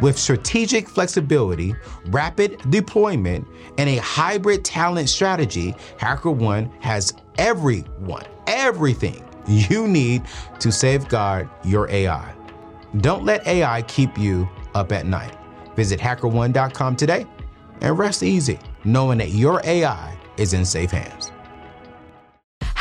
[0.00, 1.74] With strategic flexibility,
[2.06, 3.46] rapid deployment,
[3.78, 10.22] and a hybrid talent strategy, HackerOne has everyone, everything you need
[10.60, 12.34] to safeguard your AI.
[12.98, 15.36] Don't let AI keep you up at night.
[15.76, 17.26] Visit hackerone.com today
[17.80, 21.31] and rest easy knowing that your AI is in safe hands.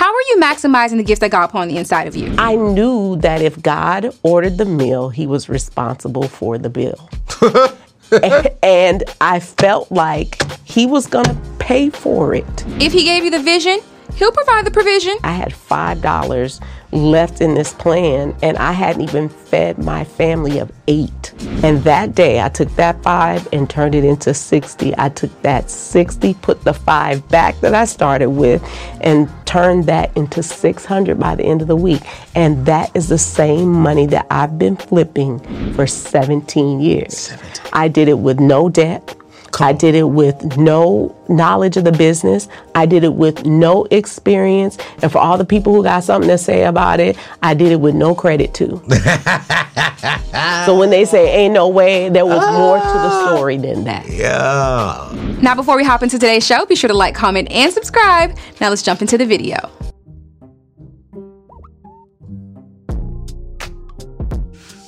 [0.02, 2.34] How are you maximizing the gifts that God put on the inside of you?
[2.40, 7.08] I knew that if God ordered the meal, he was responsible for the bill.
[8.64, 12.66] and I felt like he was going to pay for it.
[12.82, 13.80] If he gave you the vision,
[14.16, 15.18] He'll provide the provision.
[15.24, 16.60] I had $5
[16.92, 21.34] left in this plan, and I hadn't even fed my family of eight.
[21.64, 24.94] And that day, I took that five and turned it into 60.
[24.98, 28.64] I took that 60, put the five back that I started with,
[29.02, 32.02] and turned that into 600 by the end of the week.
[32.36, 35.40] And that is the same money that I've been flipping
[35.74, 37.18] for 17 years.
[37.18, 37.70] 17.
[37.74, 39.14] I did it with no debt.
[39.60, 42.48] I did it with no knowledge of the business.
[42.76, 44.78] I did it with no experience.
[45.02, 47.80] And for all the people who got something to say about it, I did it
[47.80, 48.82] with no credit too.
[50.66, 52.58] so when they say ain't no way, there was ah.
[52.58, 54.08] more to the story than that.
[54.08, 55.12] Yeah.
[55.42, 58.38] Now, before we hop into today's show, be sure to like, comment, and subscribe.
[58.60, 59.58] Now, let's jump into the video.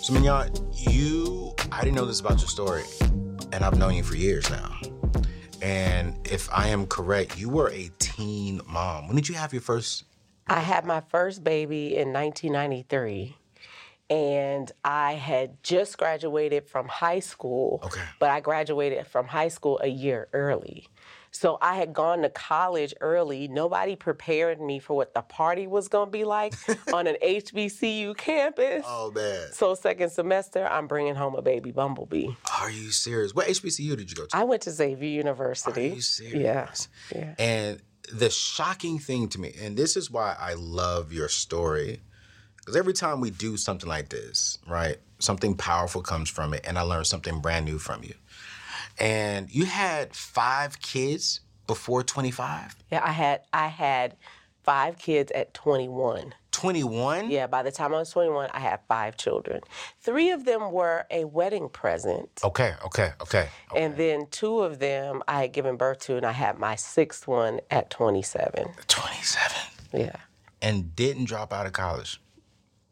[0.02, 2.84] So, Mignon, you, I didn't know this about your story
[3.54, 4.76] and I've known you for years now.
[5.62, 9.08] And if I am correct, you were a teen mom.
[9.08, 10.06] When did you have your first?
[10.48, 13.38] I had my first baby in 1993
[14.10, 17.80] and I had just graduated from high school.
[17.86, 18.02] Okay.
[18.20, 20.88] But I graduated from high school a year early.
[21.34, 23.48] So I had gone to college early.
[23.48, 26.54] Nobody prepared me for what the party was going to be like
[26.94, 28.86] on an HBCU campus.
[28.88, 29.52] Oh, man.
[29.52, 32.30] So, second semester, I'm bringing home a baby bumblebee.
[32.62, 33.34] Are you serious?
[33.34, 34.38] What HBCU did you go to?
[34.38, 35.92] I went to Xavier University.
[35.92, 36.88] Are you serious?
[37.12, 37.20] Yeah.
[37.20, 37.36] yeah.
[37.40, 42.02] And the shocking thing to me, and this is why I love your story,
[42.58, 46.78] because every time we do something like this, right, something powerful comes from it, and
[46.78, 48.14] I learn something brand new from you
[49.00, 54.16] and you had five kids before 25 yeah i had i had
[54.64, 59.18] five kids at 21 21 yeah by the time i was 21 i had five
[59.18, 59.60] children.
[60.00, 62.30] Three of them were a wedding present.
[62.44, 63.84] Okay okay okay, okay.
[63.84, 67.28] and then two of them i had given birth to and i had my sixth
[67.28, 69.58] one at 27 27
[69.94, 70.16] yeah.
[70.62, 72.22] And didn't drop out of college?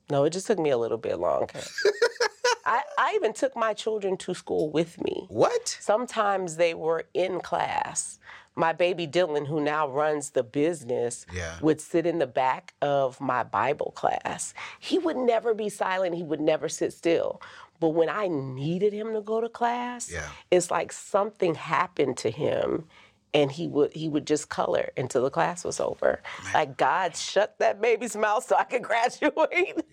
[0.09, 1.61] No it just took me a little bit longer
[2.65, 5.25] I, I even took my children to school with me.
[5.29, 5.77] What?
[5.79, 8.19] Sometimes they were in class.
[8.55, 11.55] My baby Dylan, who now runs the business, yeah.
[11.61, 14.53] would sit in the back of my Bible class.
[14.79, 17.41] He would never be silent, he would never sit still.
[17.79, 20.27] But when I needed him to go to class, yeah.
[20.51, 22.85] it's like something happened to him
[23.33, 26.21] and he would he would just color until the class was over.
[26.43, 26.53] Man.
[26.53, 29.85] Like God shut that baby's mouth so I could graduate.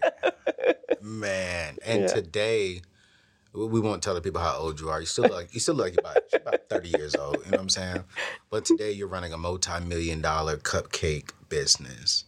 [1.01, 2.07] Man, and yeah.
[2.09, 2.83] today
[3.55, 5.01] we won't tell the people how old you are.
[5.01, 7.37] You still look like you still look like you're about, about thirty years old.
[7.45, 8.05] You know what I'm saying?
[8.51, 12.25] But today you're running a multi-million dollar cupcake business,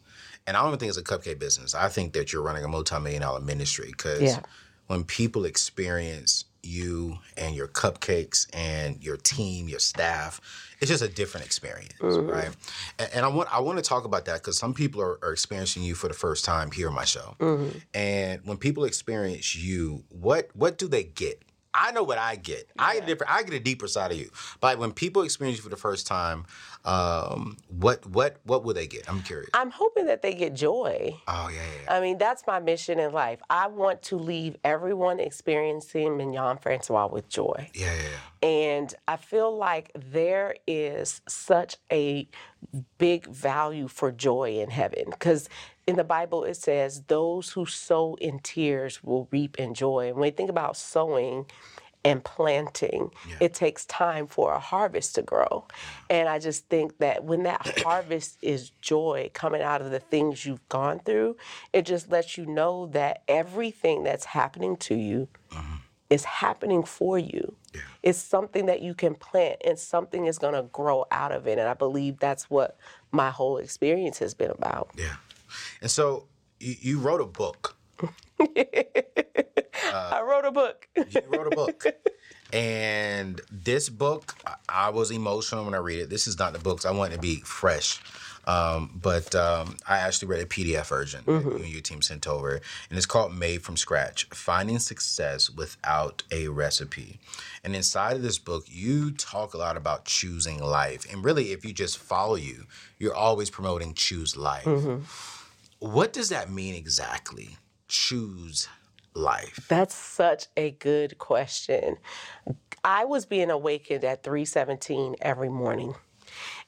[0.46, 1.74] and I don't even think it's a cupcake business.
[1.74, 4.40] I think that you're running a multi-million dollar ministry because yeah.
[4.86, 10.40] when people experience you and your cupcakes and your team, your staff.
[10.80, 12.30] It's just a different experience, mm-hmm.
[12.30, 12.56] right?
[12.98, 15.32] And, and, I want I want to talk about that because some people are, are,
[15.32, 17.36] experiencing you for the first time here on my show.
[17.38, 17.78] Mm-hmm.
[17.92, 21.42] And when people experience you, what what do they get
[21.72, 22.68] I know what I get.
[22.78, 23.32] I get a different.
[23.32, 24.30] I get a deeper side of you.
[24.60, 26.46] But when people experience you for the first time,
[26.84, 29.08] um, what what what will they get?
[29.08, 29.50] I'm curious.
[29.54, 31.14] I'm hoping that they get joy.
[31.28, 31.82] Oh yeah, yeah.
[31.84, 31.94] yeah.
[31.96, 33.40] I mean, that's my mission in life.
[33.50, 37.70] I want to leave everyone experiencing Mignon Francois with joy.
[37.74, 38.48] Yeah, yeah, yeah.
[38.48, 42.26] And I feel like there is such a
[42.98, 45.48] big value for joy in heaven because
[45.86, 50.08] in the Bible it says, Those who sow in tears will reap in joy.
[50.08, 51.46] And when we think about sowing,
[52.04, 53.10] and planting,
[53.40, 55.66] it takes time for a harvest to grow.
[56.08, 60.46] And I just think that when that harvest is joy coming out of the things
[60.46, 61.36] you've gone through,
[61.72, 65.78] it just lets you know that everything that's happening to you uh-huh.
[66.08, 67.54] is happening for you.
[68.02, 71.58] It's something that you can plant and something is going to grow out of it.
[71.58, 72.78] And I believe that's what
[73.12, 74.90] my whole experience has been about.
[74.96, 75.16] Yeah.
[75.82, 76.26] And so
[76.58, 77.76] you, you wrote a book.
[79.94, 80.88] I wrote a book.
[80.96, 81.84] You wrote a book.
[82.52, 84.34] And this book,
[84.68, 86.10] I- was emotional when I read it.
[86.10, 86.84] This is not the books.
[86.84, 88.00] I want it to be fresh.
[88.44, 92.26] Um, but um, I actually read a PDF version that you and your team sent
[92.26, 97.20] over, and it's called Made from Scratch Finding Success Without a Recipe.
[97.62, 101.06] And inside of this book, you talk a lot about choosing life.
[101.12, 102.64] And really, if you just follow you,
[102.98, 104.66] you're always promoting choose life.
[105.78, 107.58] What does that mean exactly?
[107.86, 108.68] Choose
[109.14, 109.66] life.
[109.68, 111.96] That's such a good question.
[112.84, 115.94] I was being awakened at 3:17 every morning.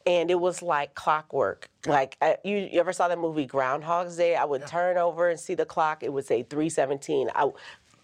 [0.05, 1.69] And it was like clockwork.
[1.87, 4.35] Like uh, you, you ever saw that movie Groundhog's Day?
[4.35, 6.03] I would turn over and see the clock.
[6.03, 7.31] It would say 3:17.
[7.35, 7.51] I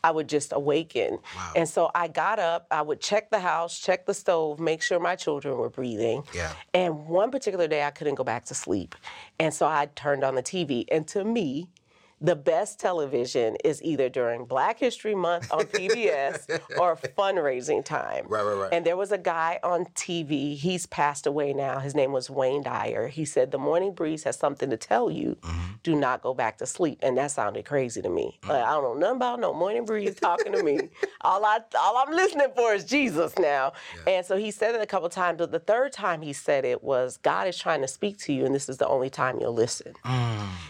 [0.05, 1.19] I would just awaken.
[1.57, 5.01] And so I got up, I would check the house, check the stove, make sure
[5.01, 6.23] my children were breathing.
[6.33, 6.53] Yeah.
[6.73, 8.95] And one particular day I couldn't go back to sleep.
[9.41, 10.85] And so I turned on the TV.
[10.91, 11.69] And to me,
[12.21, 18.27] the best television is either during Black History Month on PBS or fundraising time.
[18.29, 18.73] Right, right, right.
[18.73, 21.79] And there was a guy on TV, he's passed away now.
[21.79, 23.09] His name was Wayne Dyer.
[23.09, 25.37] He said, The morning breeze has something to tell you.
[25.43, 25.75] Mm-hmm.
[25.85, 26.99] Do not go back to sleep.
[27.03, 28.39] And that sounded crazy to me.
[28.49, 30.89] Like, I don't know nothing about no morning breeze talking to me.
[31.21, 33.73] All, I, all I'm listening for is Jesus now.
[34.07, 36.83] And so he said it a couple times, but the third time he said it
[36.83, 39.53] was, God is trying to speak to you, and this is the only time you'll
[39.53, 39.95] listen.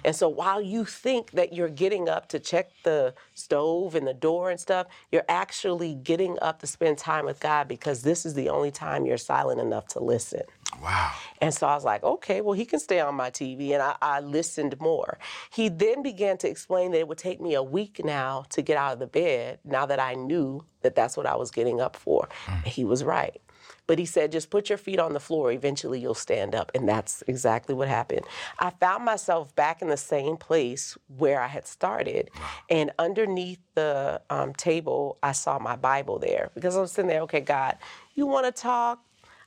[0.04, 4.12] And so while you think that you're getting up to check the stove and the
[4.12, 8.34] door and stuff, you're actually getting up to spend time with God because this is
[8.34, 10.42] the only time you're silent enough to listen.
[10.82, 11.12] Wow.
[11.40, 13.70] And so I was like, okay, well, he can stay on my TV.
[13.70, 15.18] And I, I listened more.
[15.50, 18.76] He then began to explain that it would take me a week now to get
[18.76, 21.94] out of the bed, now that I knew that that's what I was getting up
[21.94, 22.28] for.
[22.48, 23.40] And he was right.
[23.88, 25.50] But he said, just put your feet on the floor.
[25.50, 26.70] Eventually you'll stand up.
[26.74, 28.24] And that's exactly what happened.
[28.60, 32.30] I found myself back in the same place where I had started.
[32.70, 37.22] And underneath the um, table, I saw my Bible there because I was sitting there,
[37.22, 37.78] okay, God,
[38.14, 39.02] you want to talk?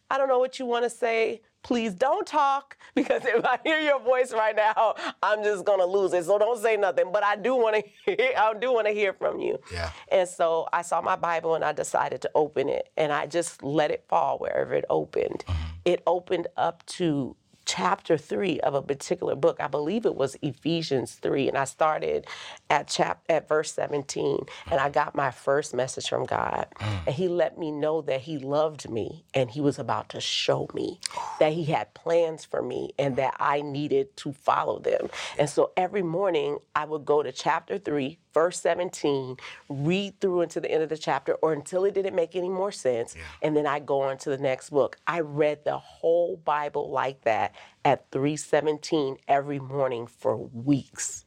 [0.09, 1.41] I don't know what you want to say.
[1.63, 6.13] Please don't talk because if I hear your voice right now, I'm just gonna lose
[6.13, 6.25] it.
[6.25, 7.11] So don't say nothing.
[7.11, 8.33] But I do want to hear.
[8.37, 9.59] I do want to hear from you.
[9.71, 9.91] Yeah.
[10.11, 13.63] And so I saw my Bible and I decided to open it, and I just
[13.63, 15.43] let it fall wherever it opened.
[15.47, 15.67] Mm-hmm.
[15.85, 17.35] It opened up to
[17.71, 19.57] chapter three of a particular book.
[19.59, 22.27] I believe it was Ephesians three, and I started
[22.69, 27.07] at chap at verse seventeen, and I got my first message from God, mm.
[27.07, 30.68] and He let me know that He loved me, and He was about to show
[30.73, 31.00] me
[31.39, 35.10] that He had plans for me, and that I needed to follow them.
[35.39, 38.19] And so every morning I would go to chapter three.
[38.33, 39.38] Verse 17,
[39.69, 42.71] read through into the end of the chapter or until it didn't make any more
[42.71, 43.15] sense.
[43.41, 44.97] And then I go on to the next book.
[45.05, 51.25] I read the whole Bible like that at 317 every morning for weeks.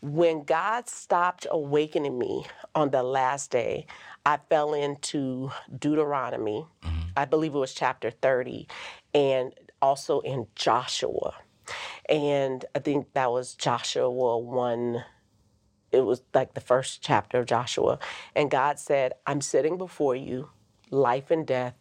[0.00, 3.86] When God stopped awakening me on the last day,
[4.24, 6.66] I fell into Deuteronomy.
[6.82, 6.98] Mm-hmm.
[7.16, 8.68] I believe it was chapter 30,
[9.14, 9.52] and
[9.82, 11.34] also in Joshua.
[12.08, 15.04] And I think that was Joshua 1
[15.92, 17.98] it was like the first chapter of Joshua.
[18.34, 20.50] And God said, I'm sitting before you,
[20.90, 21.74] life and death,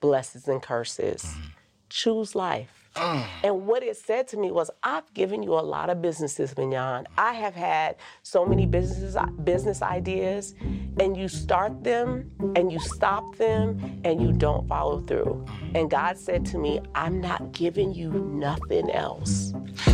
[0.00, 1.22] blessings and curses.
[1.22, 1.46] Mm-hmm.
[1.88, 2.79] Choose life.
[2.96, 3.24] Mm.
[3.44, 7.06] And what it said to me was, I've given you a lot of businesses, Mignon.
[7.16, 10.54] I have had so many businesses, business ideas,
[10.98, 15.44] and you start them and you stop them and you don't follow through.
[15.74, 19.52] And God said to me, I'm not giving you nothing else.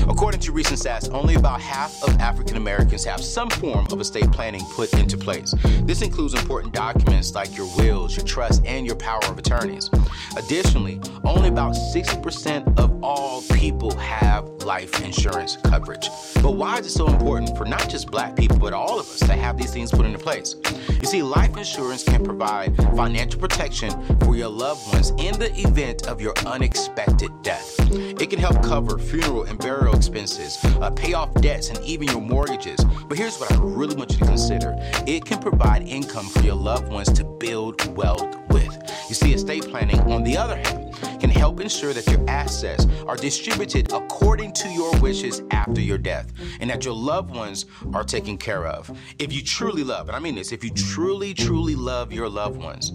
[0.08, 4.30] According to recent stats, only about half of African Americans have some form of estate
[4.32, 5.54] planning put into place.
[5.82, 9.90] This includes important documents like your wills, your trust, and your power of attorneys.
[10.36, 16.08] Additionally, only about 60% of all people have life insurance coverage.
[16.42, 19.20] But why is it so important for not just black people, but all of us
[19.20, 20.56] to have these things put into place?
[21.00, 23.90] You see, life insurance can provide financial protection
[24.20, 27.74] for your loved ones in the event of your unexpected death.
[27.92, 32.20] It can help cover funeral and burial expenses, uh, pay off debts, and even your
[32.20, 32.84] mortgages.
[33.08, 34.74] But here's what I really want you to consider
[35.06, 38.76] it can provide income for your loved ones to build wealth with.
[39.08, 43.16] You see, estate planning, on the other hand, can help ensure that your assets are
[43.16, 48.36] distributed according to your wishes after your death and that your loved ones are taken
[48.36, 48.90] care of.
[49.18, 52.56] If you truly love, and I mean this, if you truly, truly love your loved
[52.56, 52.92] ones,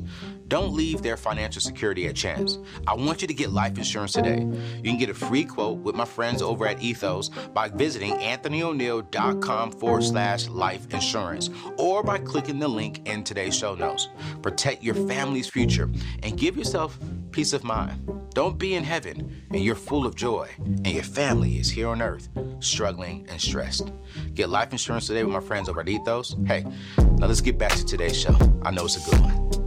[0.52, 2.60] don't leave their financial security at chance.
[2.86, 4.40] I want you to get life insurance today.
[4.40, 9.72] You can get a free quote with my friends over at Ethos by visiting anthonyoneal.com
[9.72, 14.10] forward slash life insurance or by clicking the link in today's show notes.
[14.42, 15.90] Protect your family's future
[16.22, 17.00] and give yourself
[17.32, 18.06] peace of mind.
[18.34, 22.02] Don't be in heaven and you're full of joy and your family is here on
[22.02, 22.28] earth
[22.60, 23.90] struggling and stressed.
[24.34, 26.36] Get life insurance today with my friends over at Ethos.
[26.46, 26.66] Hey,
[26.98, 28.36] now let's get back to today's show.
[28.64, 29.61] I know it's a good one.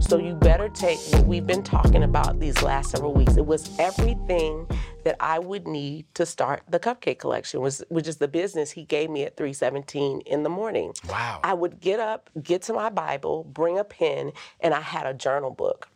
[0.00, 3.36] So you better take what we've been talking about these last several weeks.
[3.36, 4.68] It was everything
[5.04, 8.84] that I would need to start the cupcake collection, was which is the business he
[8.84, 10.92] gave me at 317 in the morning.
[11.08, 11.40] Wow.
[11.42, 15.14] I would get up, get to my Bible, bring a pen, and I had a
[15.14, 15.88] journal book.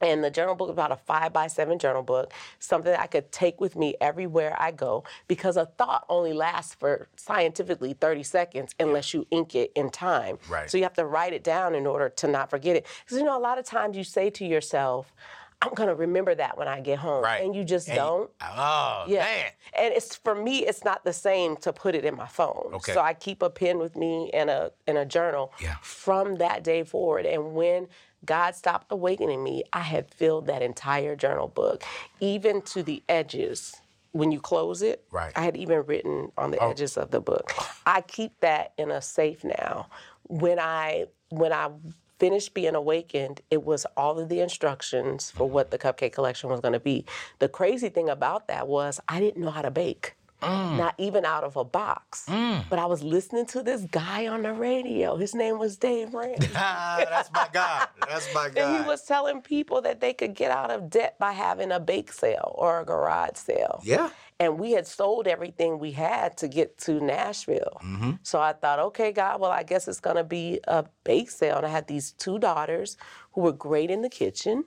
[0.00, 3.06] And the journal book is about a five by seven journal book, something that I
[3.06, 8.22] could take with me everywhere I go because a thought only lasts for scientifically 30
[8.22, 10.38] seconds unless you ink it in time.
[10.48, 10.70] Right.
[10.70, 12.86] So you have to write it down in order to not forget it.
[13.04, 15.14] Because you know, a lot of times you say to yourself,
[15.62, 17.24] I'm gonna remember that when I get home.
[17.24, 17.42] Right.
[17.42, 18.30] And you just And don't.
[18.42, 19.20] Oh, Yeah.
[19.20, 19.50] man.
[19.72, 22.72] And it's for me, it's not the same to put it in my phone.
[22.74, 22.92] Okay.
[22.92, 25.76] So I keep a pen with me and a and a journal Yeah.
[25.80, 27.24] from that day forward.
[27.24, 27.88] And when
[28.26, 31.84] God stopped awakening me, I had filled that entire journal book,
[32.20, 33.76] even to the edges.
[34.12, 35.32] When you close it, Right.
[35.36, 36.70] I had even written on the oh.
[36.70, 37.52] edges of the book.
[37.86, 39.88] I keep that in a safe now.
[40.28, 41.70] When I when I
[42.18, 45.54] finished being awakened, it was all of the instructions for mm-hmm.
[45.54, 47.04] what the cupcake collection was going to be.
[47.38, 50.15] The crazy thing about that was I didn't know how to bake.
[50.42, 52.26] Not even out of a box.
[52.28, 55.16] But I was listening to this guy on the radio.
[55.16, 56.50] His name was Dave Ramsey.
[56.54, 57.86] Ah, that's my guy.
[58.08, 58.56] That's my God.
[58.66, 61.80] And he was telling people that they could get out of debt by having a
[61.80, 63.80] bake sale or a garage sale.
[63.84, 64.10] Yeah.
[64.38, 67.80] And we had sold everything we had to get to Nashville.
[68.22, 71.56] So I thought, okay, God, well, I guess it's going to be a bake sale.
[71.56, 72.98] And I had these two daughters
[73.32, 74.64] who were great in the kitchen.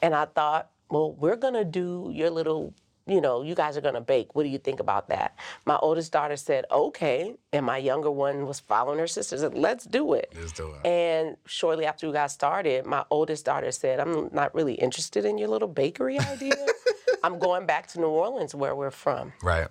[0.00, 2.72] And I thought, well, we're going to do your little,
[3.08, 4.34] you know, you guys are going to bake.
[4.34, 5.36] What do you think about that?
[5.64, 7.34] My oldest daughter said, okay.
[7.52, 10.32] And my younger one was following her sister, said, let's do it.
[10.38, 10.86] Let's do it.
[10.86, 15.38] And shortly after we got started, my oldest daughter said, I'm not really interested in
[15.38, 16.54] your little bakery idea.
[17.24, 19.32] I'm going back to New Orleans, where we're from.
[19.42, 19.68] Right.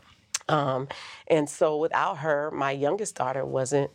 [0.50, 0.88] Um,
[1.28, 3.92] and so without her, my youngest daughter wasn't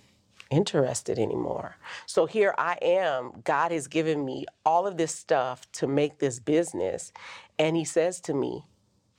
[0.51, 1.77] interested anymore.
[2.07, 3.33] So here I am.
[3.45, 7.13] God has given me all of this stuff to make this business.
[7.59, 8.65] And He says to me,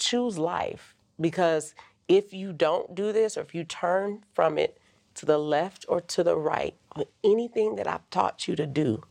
[0.03, 0.95] choose life.
[1.19, 1.75] Because
[2.07, 4.77] if you don't do this or if you turn from it
[5.15, 9.03] to the left or to the right, on anything that I've taught you to do,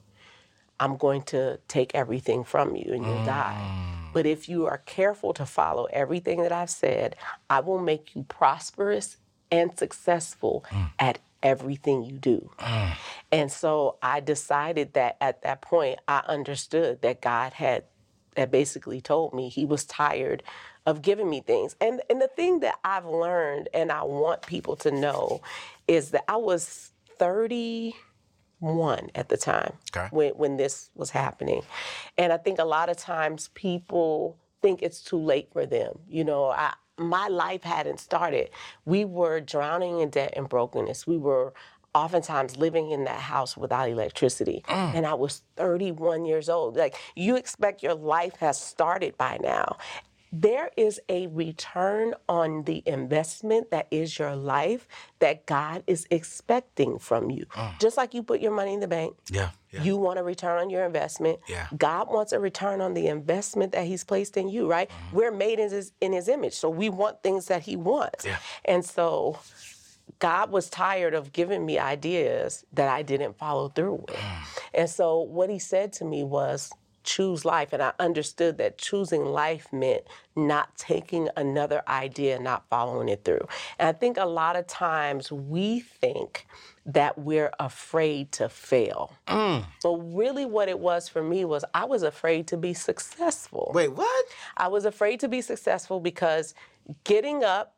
[0.80, 3.60] I'm going to take everything from you and you'll die.
[3.60, 4.12] Mm.
[4.12, 7.16] But if you are careful to follow everything that I've said,
[7.48, 9.16] I will make you prosperous
[9.50, 10.90] and successful mm.
[10.98, 12.50] at everything you do.
[12.58, 12.96] Mm.
[13.30, 17.84] And so I decided that at that point, I understood that God had
[18.34, 20.42] that basically told me he was tired
[20.86, 21.76] of giving me things.
[21.80, 25.40] And and the thing that I've learned and I want people to know
[25.88, 30.08] is that I was 31 at the time Okay.
[30.10, 31.62] when when this was happening.
[32.18, 35.98] And I think a lot of times people think it's too late for them.
[36.08, 38.50] You know, I my life hadn't started.
[38.84, 41.06] We were drowning in debt and brokenness.
[41.06, 41.52] We were
[41.94, 44.62] oftentimes living in that house without electricity.
[44.68, 44.94] Mm.
[44.94, 46.76] And I was 31 years old.
[46.76, 49.76] Like you expect your life has started by now.
[50.34, 56.98] There is a return on the investment that is your life that God is expecting
[56.98, 57.44] from you.
[57.54, 57.78] Mm.
[57.78, 59.50] Just like you put your money in the bank, Yeah.
[59.70, 59.82] Yeah.
[59.82, 61.40] you want a return on your investment.
[61.48, 61.66] Yeah.
[61.76, 64.88] God wants a return on the investment that He's placed in you, right?
[64.88, 65.16] Mm-hmm.
[65.16, 68.24] We're made in His in His image, so we want things that He wants.
[68.24, 68.38] Yeah.
[68.64, 69.38] And so,
[70.18, 74.16] God was tired of giving me ideas that I didn't follow through with.
[74.16, 74.46] Mm.
[74.74, 76.70] And so, what He said to me was.
[77.04, 77.72] Choose life.
[77.72, 80.02] And I understood that choosing life meant
[80.36, 83.46] not taking another idea, not following it through.
[83.78, 86.46] And I think a lot of times we think
[86.84, 89.12] that we're afraid to fail.
[89.28, 89.64] Mm.
[89.82, 93.70] But really, what it was for me was I was afraid to be successful.
[93.74, 94.26] Wait, what?
[94.56, 96.54] I was afraid to be successful because
[97.04, 97.74] getting up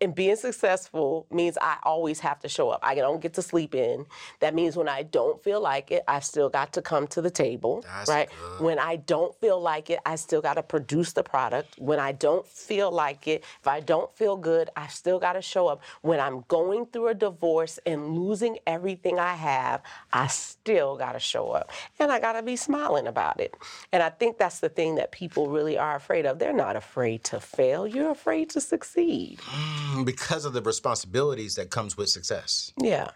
[0.00, 2.80] and being successful means I always have to show up.
[2.84, 4.06] I don't get to sleep in.
[4.38, 7.30] That means when I don't feel like it, I still got to come to the
[7.30, 8.28] table, That's right?
[8.28, 8.64] good.
[8.64, 11.74] When I don't feel like it, I still got to produce the product.
[11.78, 15.42] When I don't feel like it, if I don't feel good, I still got to
[15.42, 15.82] show up.
[16.02, 21.20] When I'm going through a divorce and losing everything I have, I still got to
[21.20, 21.70] show up.
[21.98, 23.56] And I got to be smiling about it.
[23.92, 26.38] And I think that's the thing that people really are afraid of.
[26.38, 27.84] They're not afraid to fail.
[27.84, 29.38] You're afraid to succeed.
[29.40, 29.87] Mm.
[30.04, 32.72] because of the responsibilities that comes with success.
[32.80, 33.10] Yeah.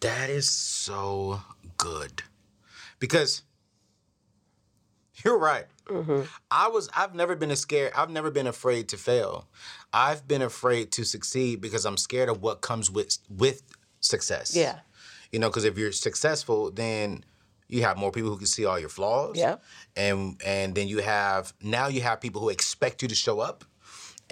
[0.00, 1.40] That is so
[1.76, 2.22] good.
[2.98, 3.42] Because
[5.24, 5.66] you're right.
[5.86, 6.22] Mm-hmm.
[6.50, 9.48] I was I've never been a scared I've never been afraid to fail.
[9.92, 13.62] I've been afraid to succeed because I'm scared of what comes with with
[14.00, 14.54] success.
[14.56, 14.80] Yeah.
[15.32, 17.24] You know, because if you're successful, then
[17.68, 19.36] you have more people who can see all your flaws.
[19.36, 19.56] Yeah.
[19.96, 23.64] And and then you have now you have people who expect you to show up.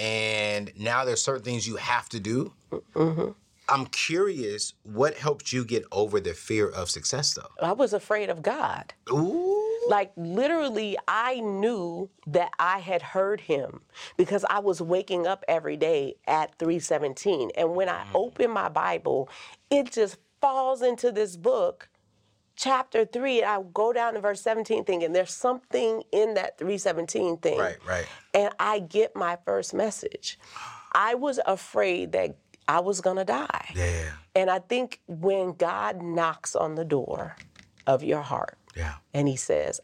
[0.00, 2.54] And now there's certain things you have to do.
[2.94, 3.32] Mm-hmm.
[3.68, 7.50] I'm curious, what helped you get over the fear of success though?
[7.62, 8.94] I was afraid of God.
[9.12, 9.56] Ooh.
[9.88, 13.82] Like literally, I knew that I had heard him
[14.16, 17.50] because I was waking up every day at 317.
[17.56, 18.14] And when I mm.
[18.14, 19.28] open my Bible,
[19.70, 21.88] it just falls into this book,
[22.60, 23.42] chapter three.
[23.42, 27.58] I go down to verse 17 thinking there's something in that 317 thing.
[27.58, 28.06] Right, right.
[28.34, 30.38] And I get my first message.
[30.92, 32.36] I was afraid that
[32.68, 33.70] I was gonna die.
[33.74, 34.10] Yeah.
[34.34, 37.36] And I think when God knocks on the door
[37.86, 38.94] of your heart Yeah.
[39.14, 39.80] and he says,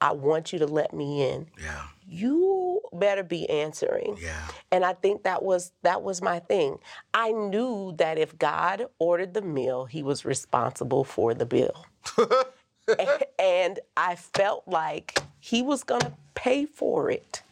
[0.00, 1.86] I want you to let me in, Yeah.
[2.06, 4.16] you better be answering.
[4.20, 4.48] Yeah.
[4.70, 6.78] And I think that was that was my thing.
[7.14, 11.84] I knew that if God ordered the meal, he was responsible for the bill.
[13.38, 17.42] And I felt like he was going to pay for it.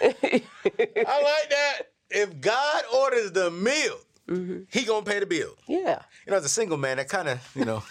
[0.00, 1.78] I like that.
[2.10, 3.98] If God orders the meal,
[4.28, 4.60] mm-hmm.
[4.70, 5.54] he gonna pay the bill.
[5.66, 6.00] Yeah.
[6.26, 7.82] You know, as a single man, that kind of, you know,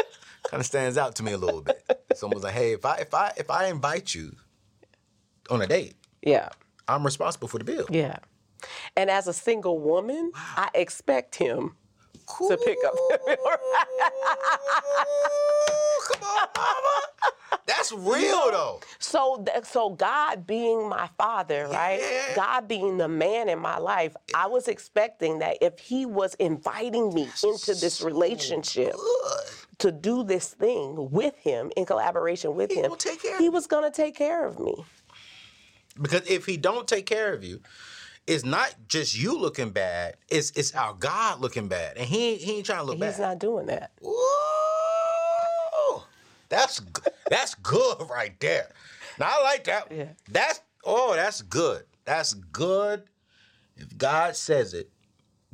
[0.50, 1.82] kind of stands out to me a little bit.
[2.22, 4.32] Almost like, hey, if I if I if I invite you
[5.50, 6.48] on a date, Yeah.
[6.88, 7.86] I'm responsible for the bill.
[7.90, 8.18] Yeah.
[8.96, 11.74] And as a single woman, I expect him
[12.26, 12.94] to pick up.
[16.08, 17.02] Come on, mama.
[17.66, 18.80] That's real though.
[18.98, 22.00] So, so God being my father, right?
[22.00, 22.34] Yeah.
[22.36, 27.12] God being the man in my life, I was expecting that if He was inviting
[27.12, 28.94] me into this relationship
[29.78, 33.84] to do this thing with Him in collaboration with Him, take care He was going
[33.84, 34.84] to take care of me.
[36.00, 37.60] Because if he don't take care of you,
[38.26, 40.16] it's not just you looking bad.
[40.28, 43.10] It's it's our God looking bad, and he he ain't trying to look He's bad.
[43.12, 43.92] He's not doing that.
[44.00, 46.02] Whoa,
[46.48, 46.80] that's
[47.30, 48.70] that's good right there.
[49.18, 49.90] Now I like that.
[49.90, 50.08] Yeah.
[50.28, 51.84] That's oh, that's good.
[52.04, 53.04] That's good.
[53.76, 54.90] If God says it,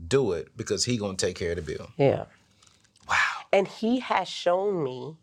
[0.09, 1.89] do it because He gonna take care of the bill.
[1.97, 2.25] Yeah.
[3.09, 3.17] Wow.
[3.53, 5.17] And He has shown me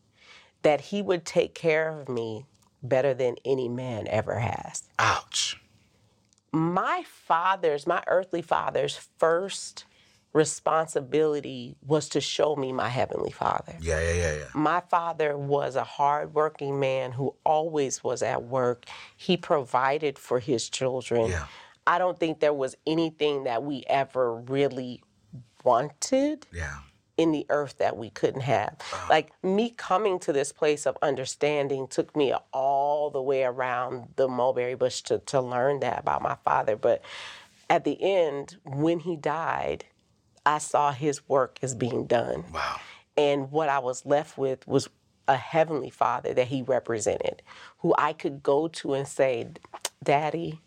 [0.62, 2.46] that He would take care of me
[2.84, 4.84] better than any man ever has.
[5.00, 5.60] Ouch.
[6.52, 9.86] My father's, my earthly father's first
[10.34, 13.76] responsibility was to show me my heavenly father.
[13.82, 14.44] Yeah, yeah, yeah, yeah.
[14.54, 18.86] My father was a hardworking man who always was at work.
[19.18, 21.32] He provided for his children.
[21.32, 21.46] Yeah.
[21.88, 25.02] I don't think there was anything that we ever really
[25.64, 26.78] wanted Yeah.
[27.20, 28.78] In the earth that we couldn't have.
[29.10, 34.30] Like me coming to this place of understanding took me all the way around the
[34.30, 36.78] mulberry bush to, to learn that about my father.
[36.78, 37.02] But
[37.70, 39.84] at the end, when he died,
[40.46, 42.46] I saw his work as being done.
[42.54, 42.80] Wow.
[43.18, 44.88] And what I was left with was
[45.28, 47.42] a heavenly father that he represented,
[47.80, 49.50] who I could go to and say,
[50.02, 50.62] Daddy,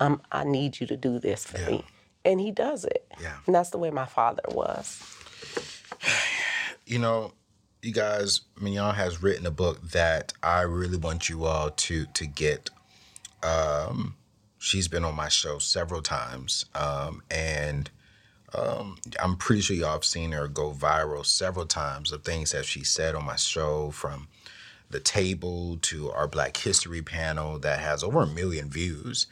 [0.00, 1.66] um, I need you to do this for Yeah.
[1.70, 1.84] me.
[2.26, 3.10] And he does it.
[3.18, 3.36] Yeah.
[3.46, 5.02] And that's the way my father was.
[6.86, 7.32] You know,
[7.82, 12.26] you guys, Mignon has written a book that I really want you all to to
[12.26, 12.70] get.
[13.42, 14.16] Um,
[14.58, 17.90] she's been on my show several times, um, and
[18.54, 22.64] um, I'm pretty sure y'all have seen her go viral several times of things that
[22.64, 24.28] she said on my show, from
[24.90, 29.26] the table to our Black History panel that has over a million views.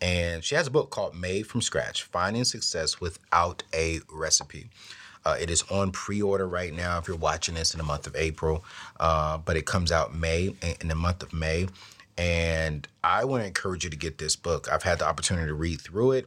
[0.00, 4.70] And she has a book called Made from Scratch Finding Success Without a Recipe.
[5.24, 8.16] Uh, it is on pre-order right now if you're watching this in the month of
[8.16, 8.64] April,
[8.98, 11.66] uh, but it comes out May in the month of May.
[12.16, 14.68] And I want to encourage you to get this book.
[14.70, 16.26] I've had the opportunity to read through it,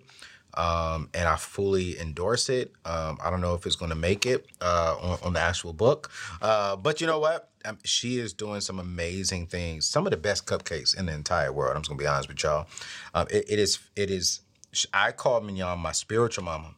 [0.56, 2.72] um, and I fully endorse it.
[2.86, 5.74] Um, I don't know if it's going to make it uh, on, on the actual
[5.74, 6.10] book,
[6.42, 7.50] uh, but you know what?
[7.66, 9.86] Um, she is doing some amazing things.
[9.86, 11.76] Some of the best cupcakes in the entire world.
[11.76, 12.68] I'm just going to be honest with y'all.
[13.14, 13.80] Um, it, it is.
[13.96, 14.42] It is
[14.94, 16.74] I call Mignon my spiritual mama.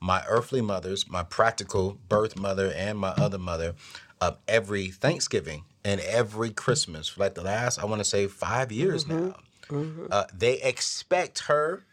[0.00, 3.74] My earthly mothers, my practical birth mother, and my other mother,
[4.20, 8.72] of every Thanksgiving and every Christmas for like the last, I want to say, five
[8.72, 9.26] years mm-hmm.
[9.26, 9.36] now.
[9.68, 10.06] Mm-hmm.
[10.10, 11.84] Uh, they expect her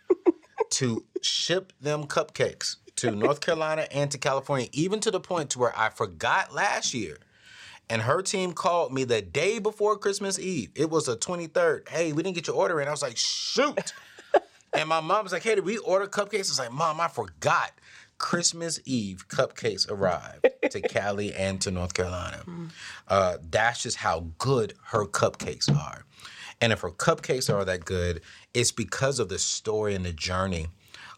[0.72, 5.60] to ship them cupcakes to North Carolina and to California, even to the point to
[5.60, 7.18] where I forgot last year.
[7.90, 10.72] And her team called me the day before Christmas Eve.
[10.76, 11.90] It was the 23rd.
[11.90, 12.88] Hey, we didn't get your order in.
[12.88, 13.94] I was like, shoot.
[14.74, 16.36] and my mom was like, hey, did we order cupcakes?
[16.36, 17.72] I was like, mom, I forgot.
[18.22, 22.38] Christmas Eve cupcakes arrived to Cali and to North Carolina.
[22.46, 22.68] Hmm.
[23.08, 26.06] Uh, that's just how good her cupcakes are.
[26.62, 28.22] And if her cupcakes are that good,
[28.54, 30.68] it's because of the story and the journey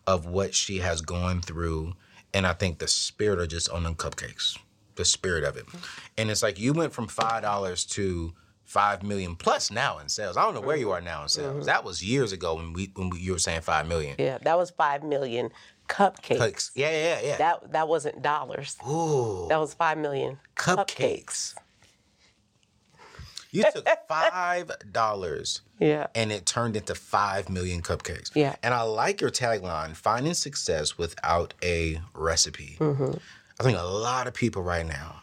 [0.07, 1.93] of what she has gone through.
[2.33, 4.57] And I think the spirit of just on them cupcakes,
[4.95, 5.65] the spirit of it.
[5.67, 5.77] Mm-hmm.
[6.17, 10.35] And it's like you went from $5 to five million plus now in sales.
[10.35, 10.95] I don't know where you mm-hmm.
[10.95, 11.55] are now in sales.
[11.57, 11.65] Mm-hmm.
[11.65, 14.15] That was years ago when we when we, you were saying five million.
[14.17, 15.51] Yeah, that was five million
[15.93, 16.37] cupcakes.
[16.39, 16.71] Cupcakes.
[16.75, 17.37] Yeah, yeah, yeah.
[17.37, 18.77] That that wasn't dollars.
[18.89, 21.53] Ooh, That was five million cupcakes.
[23.51, 26.07] You took five dollars Yeah.
[26.15, 28.31] and it turned into five million cupcakes.
[28.33, 28.55] Yeah.
[28.63, 32.77] And I like your tagline: finding success without a recipe.
[32.79, 33.11] Mm-hmm.
[33.59, 35.21] I think a lot of people right now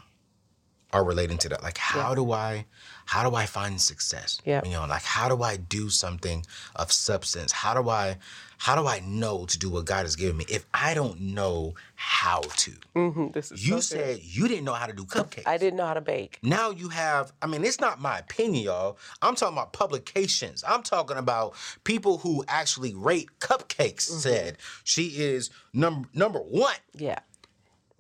[0.93, 1.63] are relating to that.
[1.63, 2.67] Like, how do I,
[3.07, 4.41] how do I find success?
[4.45, 4.61] Yeah.
[4.65, 6.45] You know, like how do I do something
[6.77, 7.53] of substance?
[7.53, 8.17] How do I,
[8.61, 11.75] how do I know to do what God has given me if I don't know
[11.95, 12.73] how to?
[12.95, 14.05] Mm-hmm, this is You so good.
[14.05, 15.47] said you didn't know how to do cupcakes.
[15.47, 16.39] I didn't know how to bake.
[16.43, 18.99] Now you have, I mean, it's not my opinion, y'all.
[19.23, 20.63] I'm talking about publications.
[20.69, 24.19] I'm talking about people who actually rate cupcakes mm-hmm.
[24.19, 26.77] said she is number number one.
[26.95, 27.21] Yeah.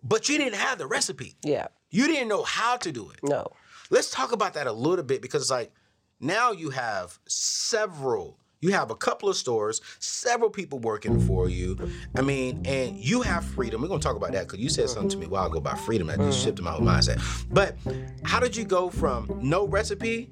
[0.02, 1.36] But you didn't have the recipe.
[1.42, 1.68] Yeah.
[1.88, 3.20] You didn't know how to do it.
[3.22, 3.46] No.
[3.88, 5.72] Let's talk about that a little bit because it's like
[6.20, 11.78] now you have several, you have a couple of stores, several people working for you.
[12.14, 13.80] I mean, and you have freedom.
[13.80, 15.80] We're gonna talk about that because you said something to me a while ago about
[15.80, 16.44] freedom that just mm.
[16.44, 17.22] shifted my whole mindset.
[17.50, 17.76] But
[18.22, 20.30] how did you go from no recipe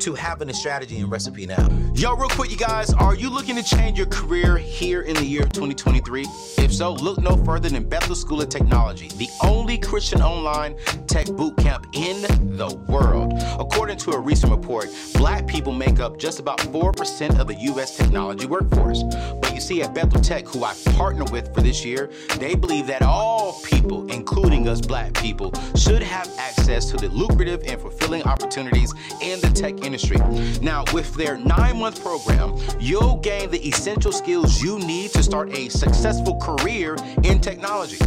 [0.00, 1.68] to having a strategy and recipe now?
[1.94, 5.24] Yo, real quick, you guys, are you looking to change your career here in the
[5.24, 6.26] year 2023?
[6.58, 11.26] If so, look no further than Bethel School of Technology, the only Christian online tech
[11.26, 12.22] boot camp in
[12.56, 13.34] the world.
[13.60, 17.96] According to a recent report, black people make up just about 4% of the U.S.
[17.96, 19.02] technology workforce.
[19.02, 22.86] But you see, at Bethel Tech, who I partner with for this year, they believe
[22.86, 28.22] that all people, including us black people, should have access to the lucrative and fulfilling
[28.24, 30.16] opportunities in the tech industry.
[30.60, 35.56] Now, with their nine month program, you'll gain the essential skills you need to start
[35.56, 37.98] a successful career in technology.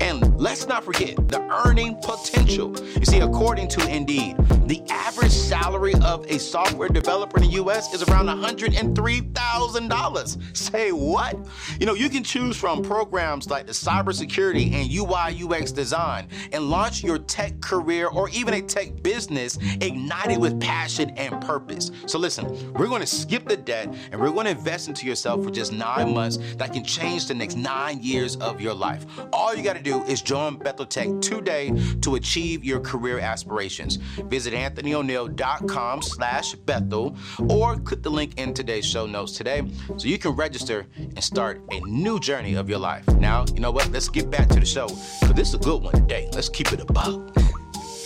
[0.00, 2.74] And let's not forget the earning potential.
[2.98, 4.36] You see, according to Indeed,
[4.70, 10.56] the average salary of a software developer in the US is around $103,000.
[10.56, 11.36] Say what?
[11.80, 16.70] You know, you can choose from programs like the cybersecurity and UI UX design and
[16.70, 21.90] launch your tech career or even a tech business ignited with passion and purpose.
[22.06, 25.42] So listen, we're going to skip the debt and we're going to invest into yourself
[25.42, 29.04] for just nine months that can change the next nine years of your life.
[29.32, 33.98] All you got to do is join Bethel Tech today to achieve your career aspirations.
[34.28, 37.16] Visit anthonyoneal.com slash Bethel
[37.48, 39.62] or click the link in today's show notes today
[39.96, 43.06] so you can register and start a new journey of your life.
[43.16, 43.90] Now, you know what?
[43.90, 46.28] Let's get back to the show because this is a good one today.
[46.32, 47.32] Let's keep it above.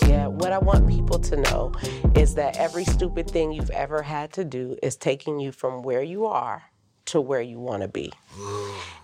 [0.08, 1.72] Yeah, what I want people to know
[2.14, 6.02] is that every stupid thing you've ever had to do is taking you from where
[6.02, 6.62] you are
[7.06, 8.12] to where you want to be.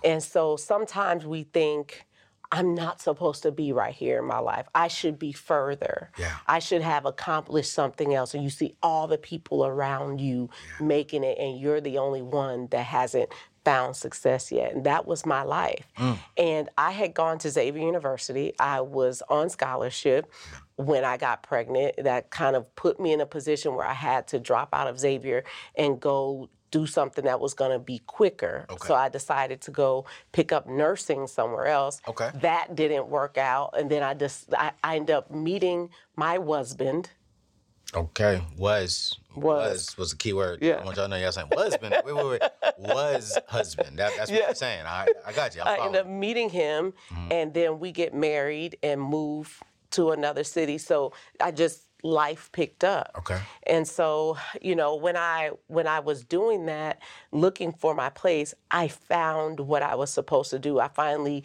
[0.04, 2.06] And so sometimes we think,
[2.52, 4.66] I'm not supposed to be right here in my life.
[4.74, 6.10] I should be further.
[6.18, 6.34] Yeah.
[6.46, 8.34] I should have accomplished something else.
[8.34, 12.66] And you see all the people around you making it, and you're the only one
[12.70, 13.28] that hasn't
[13.64, 14.74] found success yet.
[14.74, 15.86] And that was my life.
[15.98, 16.18] Mm.
[16.36, 18.54] And I had gone to Xavier University.
[18.58, 20.32] I was on scholarship
[20.76, 22.02] when I got pregnant.
[22.02, 24.98] That kind of put me in a position where I had to drop out of
[24.98, 25.44] Xavier
[25.76, 28.66] and go do something that was going to be quicker.
[28.70, 28.88] Okay.
[28.88, 32.00] So I decided to go pick up nursing somewhere else.
[32.08, 32.30] Okay.
[32.40, 33.74] That didn't work out.
[33.76, 37.10] And then I just I, I ended up meeting my husband.
[37.92, 39.96] Okay, was Was.
[39.98, 40.60] was, a key word.
[40.62, 40.74] Yeah.
[40.74, 41.94] I want y'all to know y'all saying husband.
[42.04, 42.42] wait, wait, wait.
[42.78, 43.98] Was husband.
[43.98, 44.46] That, that's what Yeah.
[44.46, 44.86] you're saying.
[44.86, 45.62] I, I got you.
[45.62, 45.96] I'm I following.
[45.96, 47.32] ended up meeting him, mm-hmm.
[47.32, 49.60] and then we get married and move
[49.92, 50.78] to another city.
[50.78, 53.12] So I just life picked up.
[53.18, 53.40] Okay.
[53.66, 57.00] And so, you know, when I when I was doing that,
[57.32, 60.80] looking for my place, I found what I was supposed to do.
[60.80, 61.44] I finally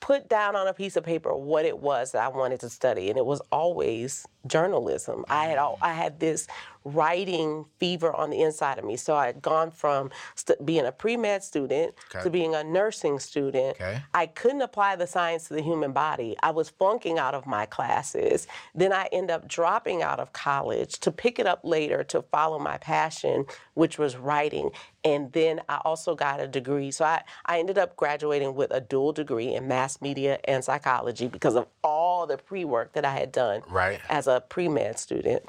[0.00, 3.08] put down on a piece of paper what it was that I wanted to study,
[3.08, 5.24] and it was always journalism.
[5.28, 6.46] I had all, I had this
[6.84, 8.96] writing fever on the inside of me.
[8.96, 12.22] So I had gone from st- being a pre med student Okay.
[12.22, 13.76] to being a nursing student.
[13.76, 14.00] Okay.
[14.14, 16.36] I couldn't apply the science to the human body.
[16.42, 18.46] I was flunking out of my classes.
[18.74, 22.58] Then I end up dropping out of college to pick it up later to follow
[22.60, 24.70] my passion, which was writing.
[25.04, 26.90] And then I also got a degree.
[26.92, 31.26] So I, I ended up graduating with a dual degree in mass media and psychology
[31.28, 34.00] because of all the pre work that I had done Right.
[34.08, 35.44] as a pre med student.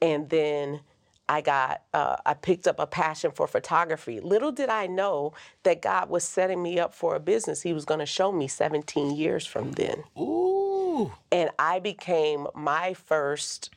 [0.00, 0.80] And then
[1.28, 4.20] I got, uh, I picked up a passion for photography.
[4.20, 7.84] Little did I know that God was setting me up for a business He was
[7.84, 10.04] going to show me 17 years from then.
[10.18, 11.12] Ooh.
[11.30, 13.70] And I became my first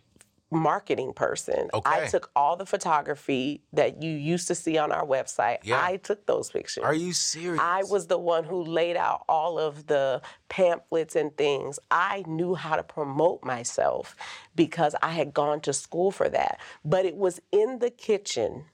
[0.56, 1.70] marketing person.
[1.74, 2.04] Okay.
[2.04, 5.60] I took all the photography that you used to see on our website.
[5.64, 5.82] Yeah.
[5.82, 6.84] I took those pictures.
[6.84, 7.60] Are you serious?
[7.62, 11.80] I was the one who laid out all of the pamphlets and things.
[11.92, 14.16] I knew how to promote myself
[14.56, 16.60] because I had gone to school for that.
[16.84, 18.66] But it was in the kitchen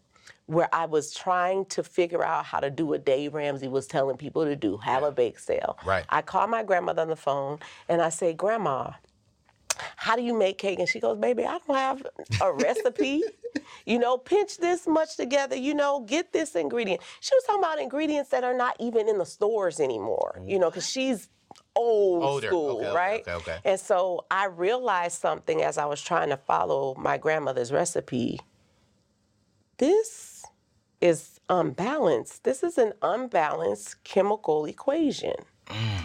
[0.51, 4.17] where I was trying to figure out how to do what Dave Ramsey was telling
[4.17, 5.77] people to do have a bake sale.
[5.85, 6.03] Right.
[6.09, 8.91] I called my grandmother on the phone and I say, Grandma,
[9.95, 10.79] how do you make cake?
[10.79, 12.05] And she goes, baby, I don't have
[12.41, 13.23] a recipe.
[13.85, 17.01] you know, pinch this much together, you know, get this ingredient.
[17.19, 20.69] She was talking about ingredients that are not even in the stores anymore, you know,
[20.69, 21.29] because she's
[21.75, 22.47] old Older.
[22.47, 23.21] school, Okay, right?
[23.21, 23.57] okay, okay.
[23.65, 28.39] And so I realized something as I was trying to follow my grandmother's recipe.
[29.77, 30.45] This
[31.01, 32.43] is unbalanced.
[32.43, 35.33] This is an unbalanced chemical equation.
[35.67, 36.01] Mm.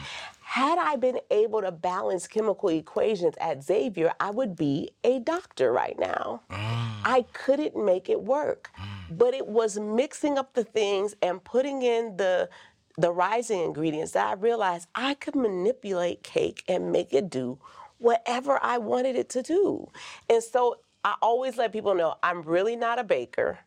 [0.57, 5.71] Had I been able to balance chemical equations at Xavier, I would be a doctor
[5.71, 6.41] right now.
[6.51, 6.57] Mm.
[7.05, 8.71] I couldn't make it work.
[8.81, 9.19] Mm.
[9.19, 12.49] But it was mixing up the things and putting in the
[12.97, 17.59] the rising ingredients that I realized I could manipulate cake and make it do
[17.99, 19.91] whatever I wanted it to do.
[20.31, 23.59] And so I always let people know I'm really not a baker.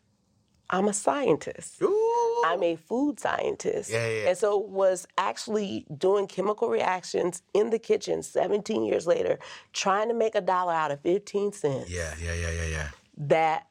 [0.70, 1.82] I'm a scientist.
[1.82, 2.42] Ooh.
[2.46, 3.90] I'm a food scientist.
[3.90, 4.28] Yeah, yeah.
[4.28, 9.38] And so was actually doing chemical reactions in the kitchen 17 years later,
[9.72, 11.90] trying to make a dollar out of 15 cents.
[11.90, 12.88] Yeah, yeah, yeah, yeah, yeah.
[13.16, 13.66] That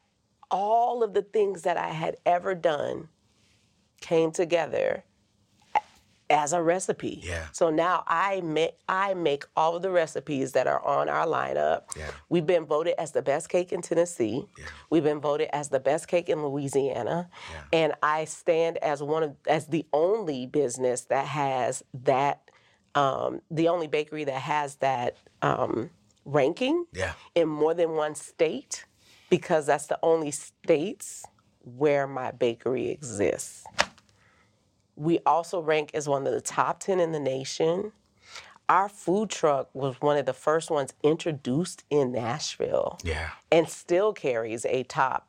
[0.50, 3.08] all of the things that I had ever done
[4.00, 5.04] came together
[6.30, 7.20] as a recipe.
[7.22, 7.46] Yeah.
[7.52, 11.82] So now I make I make all of the recipes that are on our lineup.
[11.96, 12.10] Yeah.
[12.28, 14.46] We've been voted as the best cake in Tennessee.
[14.58, 14.64] Yeah.
[14.88, 17.28] We've been voted as the best cake in Louisiana.
[17.52, 17.62] Yeah.
[17.72, 22.50] And I stand as one of as the only business that has that
[22.94, 25.90] um, the only bakery that has that um,
[26.24, 27.12] ranking Yeah.
[27.34, 28.84] in more than one state
[29.28, 31.24] because that's the only states
[31.62, 33.64] where my bakery exists.
[35.00, 37.92] We also rank as one of the top 10 in the nation.
[38.68, 43.30] Our food truck was one of the first ones introduced in Nashville Yeah.
[43.50, 45.26] and still carries a top,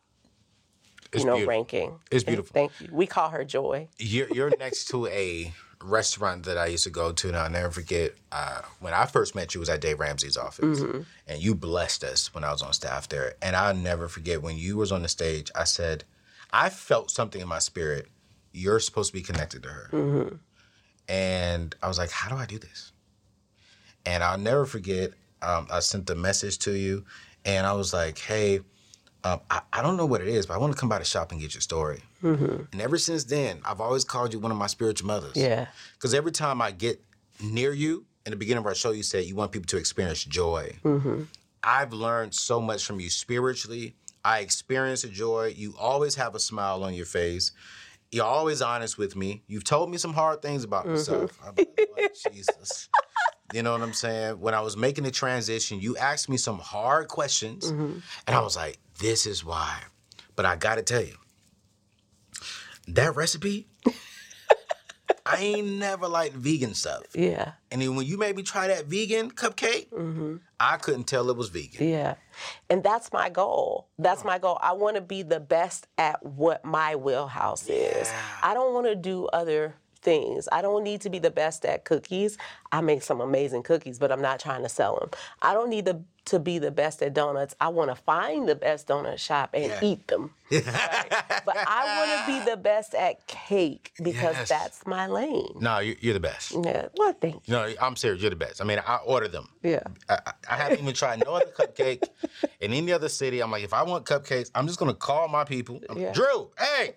[1.13, 1.49] It's you know, beautiful.
[1.49, 1.99] ranking.
[2.11, 2.53] It's beautiful.
[2.53, 2.89] Thank you.
[2.91, 3.87] We call her Joy.
[3.97, 7.71] You're, you're next to a restaurant that I used to go to, and I'll never
[7.71, 8.11] forget.
[8.29, 10.81] Uh, when I first met you was at Dave Ramsey's office,
[11.27, 13.35] and you blessed us when I was on staff there.
[13.41, 15.49] And I'll never forget when you was on the stage.
[15.55, 16.03] I said,
[16.51, 18.09] I felt something in my spirit.
[18.51, 20.39] You're supposed to be connected to her,
[21.07, 22.91] and I was like, How do I do this?
[24.05, 25.11] And I'll never forget.
[25.41, 27.05] Um, I sent the message to you,
[27.45, 28.61] and I was like, Hey.
[29.23, 31.05] Um, I, I don't know what it is, but I want to come by the
[31.05, 32.01] shop and get your story.
[32.71, 35.33] And ever since then, I've always called you one of my spiritual mothers.
[35.35, 35.67] Yeah.
[35.93, 36.99] Because every time I get
[37.39, 40.23] near you, in the beginning of our show, you said you want people to experience
[40.23, 40.75] joy.
[41.63, 43.93] I've learned so much from you spiritually.
[44.25, 45.53] I experience the joy.
[45.55, 47.51] You always have a smile on your face.
[48.11, 49.43] You're always honest with me.
[49.47, 50.93] You've told me some hard things about mm-hmm.
[50.93, 51.39] myself.
[51.45, 52.89] I'm like, oh, Jesus.
[53.53, 54.39] You know what I'm saying?
[54.39, 57.99] When I was making the transition, you asked me some hard questions, mm-hmm.
[58.27, 59.81] and I was like, this is why.
[60.35, 61.15] But I gotta tell you,
[62.87, 63.67] that recipe,
[65.31, 67.03] I ain't never liked vegan stuff.
[67.13, 67.53] Yeah.
[67.71, 70.37] And then when you made me try that vegan cupcake, mm-hmm.
[70.59, 71.87] I couldn't tell it was vegan.
[71.87, 72.15] Yeah.
[72.69, 73.87] And that's my goal.
[73.97, 74.57] That's my goal.
[74.61, 78.11] I want to be the best at what my wheelhouse is.
[78.41, 80.47] I don't want to do other things.
[80.51, 82.37] I don't need to be the best at cookies.
[82.71, 85.09] I make some amazing cookies, but I'm not trying to sell them.
[85.41, 87.55] I don't need the, to be the best at donuts.
[87.59, 89.79] I want to find the best donut shop and Yeah.
[89.83, 90.33] eat them.
[90.51, 90.63] Right?
[91.45, 94.49] But I want to be the best at cake because Yes.
[94.49, 95.53] that's my lane.
[95.59, 96.53] No, you're, you're the best.
[96.63, 96.87] Yeah.
[96.95, 97.53] Well, thank you.
[97.53, 98.21] No, I'm serious.
[98.21, 98.61] You're the best.
[98.61, 99.49] I mean, I order them.
[99.63, 99.81] Yeah.
[100.09, 102.03] I, I- I haven't even tried no other cupcake
[102.59, 103.41] in any other city.
[103.41, 105.79] I'm like, if I want cupcakes, I'm just gonna call my people.
[105.89, 106.11] I'm, Yeah.
[106.11, 106.95] Drew, hey,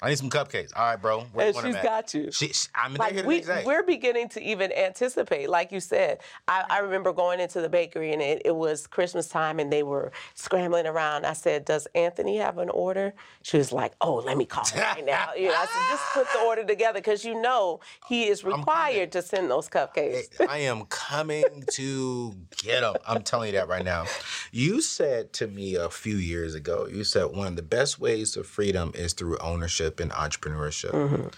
[0.00, 0.72] I need some cupcakes.
[0.76, 1.20] All right, bro.
[1.32, 2.30] Where and she's got you.
[2.30, 6.78] She, she, I'm like we, We're beginning to even anticipate like you said I, I
[6.78, 10.86] remember going into the bakery and it, it was christmas time and they were scrambling
[10.86, 14.64] around i said does anthony have an order she was like oh let me call
[14.66, 17.80] him right now you know, i said just put the order together because you know
[18.08, 22.94] he is required to send those cupcakes I am coming to get them.
[23.06, 24.06] I'm telling you that right now.
[24.50, 28.32] You said to me a few years ago, you said one of the best ways
[28.32, 30.90] to freedom is through ownership and entrepreneurship.
[30.90, 31.28] Mm-hmm.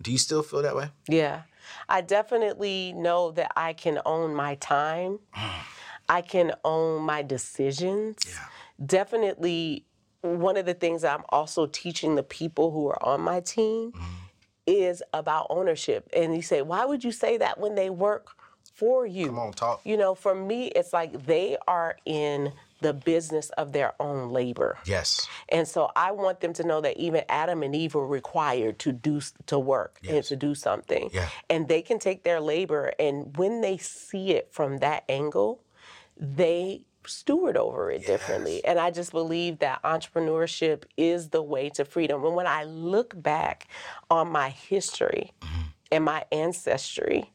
[0.00, 0.90] Do you still feel that way?
[1.08, 1.42] Yeah.
[1.88, 5.18] I definitely know that I can own my time.
[6.08, 8.18] I can own my decisions.
[8.26, 8.84] Yeah.
[8.84, 9.86] Definitely,
[10.20, 13.92] one of the things I'm also teaching the people who are on my team
[14.66, 16.08] is about ownership.
[16.14, 18.32] And you say, why would you say that when they work
[18.74, 19.26] for you?
[19.26, 19.80] Come on, talk.
[19.84, 22.52] You know, for me, it's like they are in
[22.84, 24.76] the business of their own labor.
[24.84, 25.26] Yes.
[25.48, 28.92] And so I want them to know that even Adam and Eve were required to
[28.92, 31.08] do to work and to do something.
[31.12, 31.30] Yeah.
[31.48, 35.62] And they can take their labor and when they see it from that angle,
[36.18, 38.62] they steward over it differently.
[38.66, 42.22] And I just believe that entrepreneurship is the way to freedom.
[42.22, 43.66] And when I look back
[44.10, 45.62] on my history mm-hmm.
[45.90, 47.30] and my ancestry,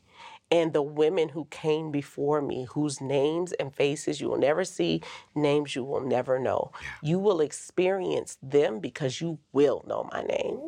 [0.51, 5.01] and the women who came before me, whose names and faces you will never see,
[5.35, 6.71] names you will never know.
[7.03, 10.59] You will experience them because you will know my name.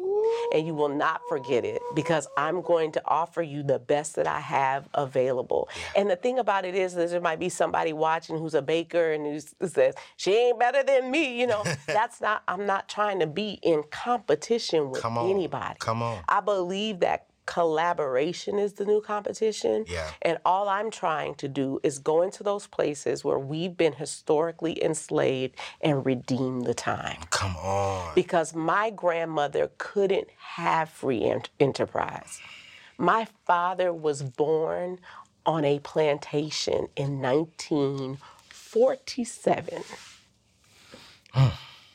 [0.53, 4.27] And you will not forget it because I'm going to offer you the best that
[4.27, 5.67] I have available.
[5.95, 9.11] And the thing about it is, that there might be somebody watching who's a baker
[9.11, 11.39] and who says, she ain't better than me.
[11.39, 15.29] You know, that's not, I'm not trying to be in competition with Come on.
[15.29, 15.75] anybody.
[15.79, 16.23] Come on.
[16.29, 19.85] I believe that collaboration is the new competition.
[19.87, 20.11] Yeah.
[20.21, 24.83] And all I'm trying to do is go into those places where we've been historically
[24.83, 27.17] enslaved and redeem the time.
[27.29, 28.13] Come on.
[28.15, 32.39] Because my grandmother couldn't have free ent- enterprise.
[32.97, 34.99] My father was born
[35.45, 39.83] on a plantation in 1947.
[41.33, 41.51] Mm.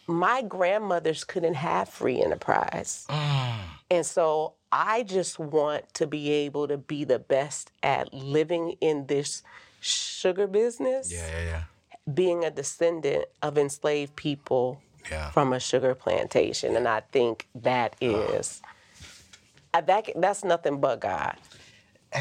[0.09, 3.06] My grandmothers couldn't have free enterprise.
[3.09, 3.59] Mm.
[3.90, 9.07] And so I just want to be able to be the best at living in
[9.07, 9.42] this
[9.81, 11.62] sugar business, Yeah, yeah, yeah.
[12.12, 15.31] being a descendant of enslaved people Yeah.
[15.31, 16.74] from a sugar plantation.
[16.76, 18.61] And I think that is
[19.72, 21.37] uh, that that's nothing but God.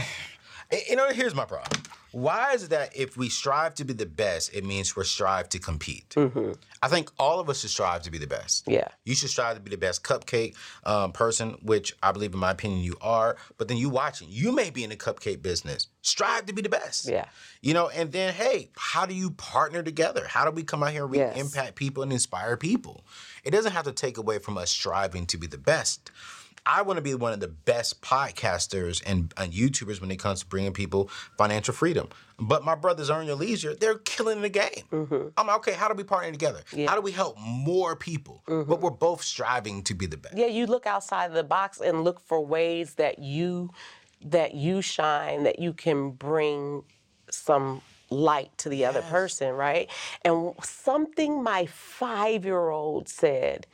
[0.89, 1.79] You know, here's my problem.
[2.15, 5.49] Why is it that if we strive to be the best, it means we're strive
[5.49, 6.15] to compete?
[6.81, 8.63] I think all of us should strive to be the best.
[8.63, 8.71] Mm-hmm.
[8.71, 8.87] Yeah.
[9.03, 12.51] You should strive to be the best cupcake um, person, which I believe, in my
[12.51, 13.35] opinion, you are.
[13.57, 15.87] But then you watching, you may be in the cupcake business.
[16.03, 17.09] Strive to be the best.
[17.09, 17.25] Yeah.
[17.61, 20.25] You know, and then hey, how do you partner together?
[20.25, 21.35] How do we come out here and we Yes.
[21.35, 23.03] impact people and inspire people?
[23.43, 26.11] It doesn't have to take away from us striving to be the best.
[26.65, 30.41] I want to be one of the best podcasters and, and YouTubers when it comes
[30.41, 32.09] to bringing people financial freedom.
[32.39, 34.83] But my brothers Earn Your Leisure, they're killing the game.
[34.91, 35.27] Mm-hmm.
[35.37, 36.61] I'm like, okay, how do we partner together?
[36.87, 38.43] How do we help more people?
[38.47, 38.69] Mm-hmm.
[38.69, 40.35] But we're both striving to be the best.
[40.37, 43.71] Yeah, you look outside of the box and look for ways that you
[44.21, 46.83] that you shine, that you can bring
[47.29, 49.89] some light to the other person, right?
[50.23, 53.67] And something my 5-year-old said,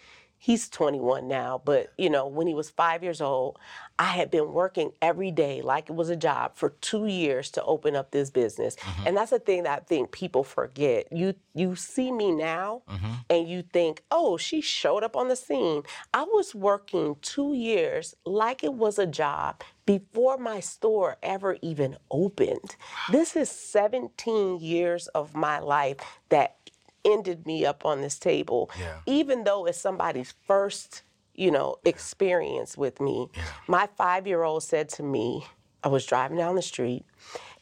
[0.44, 3.60] he's 21 now, but you know, when he was 5 years old,
[4.00, 7.64] I had been working every day like it was a job for 2 years to
[7.64, 8.76] open up this business.
[8.76, 9.08] Mm-hmm.
[9.08, 11.14] And that's the thing that I think people forget.
[11.14, 13.14] You you see me now mm-hmm.
[13.30, 18.16] and you think, "Oh, she showed up on the scene." I was working 2 years
[18.26, 22.76] like it was a job before my store ever even opened.
[23.12, 25.98] This is 17 years of my life
[26.30, 26.56] that
[27.06, 28.70] ended me up on this table.
[28.80, 29.00] Yeah.
[29.06, 33.30] Even though it's somebody's first, you know, experience with me.
[33.68, 35.46] My 5-year-old said to me,
[35.84, 37.06] I was driving down the street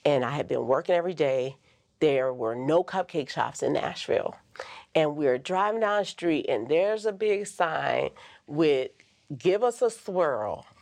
[0.06, 1.58] and I had been working every day.
[2.00, 4.36] There were no cupcake shops in Nashville.
[4.96, 8.10] And we were driving down the street and there's a big sign
[8.48, 8.92] with
[9.38, 10.66] give us a swirl.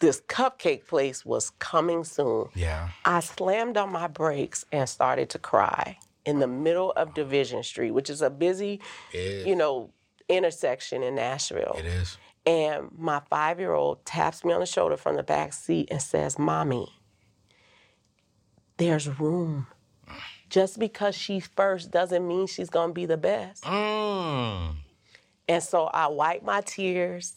[0.00, 2.48] This cupcake place was coming soon.
[2.54, 2.88] Yeah.
[3.04, 5.98] I slammed on my brakes and started to cry
[6.30, 8.80] in the middle of Division Street, which is a busy,
[9.12, 9.46] is.
[9.46, 9.90] you know,
[10.28, 11.74] intersection in Nashville.
[11.76, 12.16] It is.
[12.46, 16.00] And my five year old taps me on the shoulder from the back seat and
[16.00, 16.88] says, Mommy,
[18.78, 19.66] there's room.
[20.48, 23.62] Just because she's first doesn't mean she's going to be the best.
[23.64, 24.76] Mm.
[25.48, 27.34] And so I wipe my tears,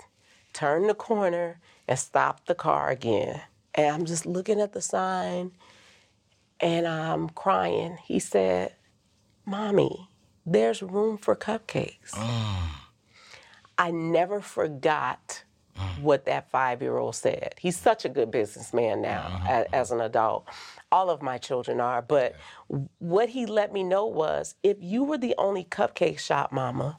[0.54, 3.42] turn the corner, and stop the car again.
[3.76, 5.52] And I'm just looking at the sign
[6.60, 7.98] and I'm crying.
[8.04, 8.74] He said,
[9.46, 10.10] Mommy,
[10.46, 12.14] there's room for cupcakes.
[13.78, 15.44] I never forgot
[16.02, 17.56] what that five year old said.
[17.58, 19.52] He's such a good businessman now uh-huh.
[19.52, 20.48] as, as an adult.
[20.92, 22.02] All of my children are.
[22.02, 22.36] But
[23.00, 26.98] what he let me know was if you were the only cupcake shop, mama,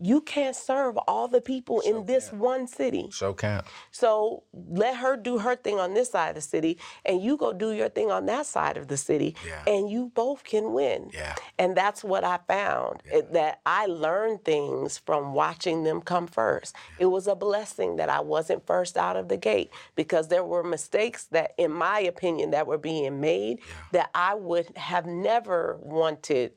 [0.00, 3.08] you can't serve all the people in this one city.
[3.12, 3.64] So can't.
[3.90, 7.52] So let her do her thing on this side of the city, and you go
[7.52, 9.62] do your thing on that side of the city, Yeah.
[9.66, 11.10] and you both can win.
[11.12, 11.34] Yeah.
[11.58, 16.74] And that's what I found it- that I learned things from watching them come first.
[16.98, 20.62] It was a blessing that I wasn't first out of the gate because there were
[20.62, 23.60] mistakes that, in my opinion, that were being made
[23.92, 26.52] that I would have never wanted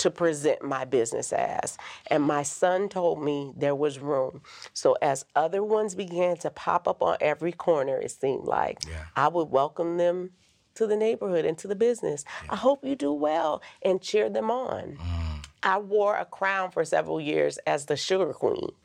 [0.00, 1.76] to present my business as.
[2.06, 4.40] And my son told me there was room.
[4.72, 9.04] So as other ones began to pop up on every corner, it seemed like Yeah.
[9.14, 10.30] I would welcome them
[10.76, 12.24] to the neighborhood and to the business.
[12.48, 14.96] I hope you do well and cheer them on.
[14.96, 15.46] Mm.
[15.62, 18.70] I wore a crown for several years as the sugar queen.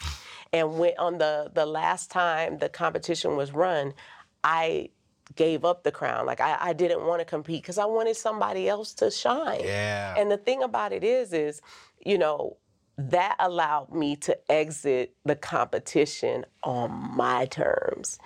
[0.53, 3.93] And when on the the last time the competition was run,
[4.41, 4.89] I
[5.35, 6.25] gave up the crown.
[6.25, 9.61] Like I, I didn't want to compete because I wanted somebody else to shine.
[9.63, 10.15] Yeah.
[10.17, 11.61] And the thing about it is, is,
[12.03, 12.57] you know,
[12.97, 18.19] that allowed me to exit the competition on my terms.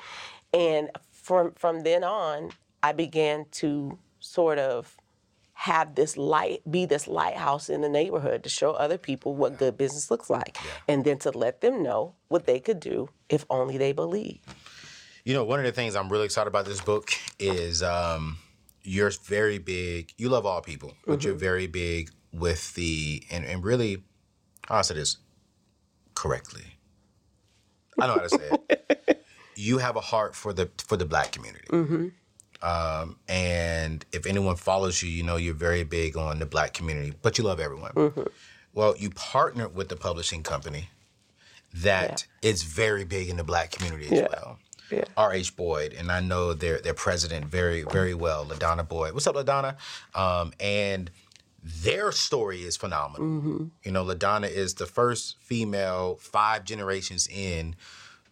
[0.53, 2.51] And from from then on,
[2.83, 4.97] I began to sort of
[5.53, 9.77] have this light be this lighthouse in the neighborhood to show other people what good
[9.77, 13.77] business looks like and then to let them know what they could do if only
[13.77, 14.39] they believe
[15.29, 18.39] You know, one of the things I'm really excited about this book is um,
[18.81, 20.11] you're very big.
[20.17, 24.01] You love all people, but you're very big with the and, and really,
[24.67, 25.17] how I say this
[26.15, 26.63] correctly.
[27.99, 29.23] I know how to say it.
[29.55, 31.67] you have a heart for the for the black community.
[32.63, 37.13] Um, and if anyone follows you, you know you're very big on the black community,
[37.21, 37.91] but you love everyone.
[38.73, 40.89] Well, you partnered with the publishing company
[41.71, 44.27] that is very big in the black community as Yeah.
[44.31, 44.57] well.
[44.91, 45.05] Yeah.
[45.17, 45.55] R.H.
[45.55, 49.13] Boyd, and I know their their president very very well, Ladonna Boyd.
[49.13, 49.75] What's up, Ladonna?
[50.15, 51.11] Um, and
[51.63, 53.27] their story is phenomenal.
[53.27, 53.65] Mm-hmm.
[53.83, 57.75] You know, Ladonna is the first female five generations in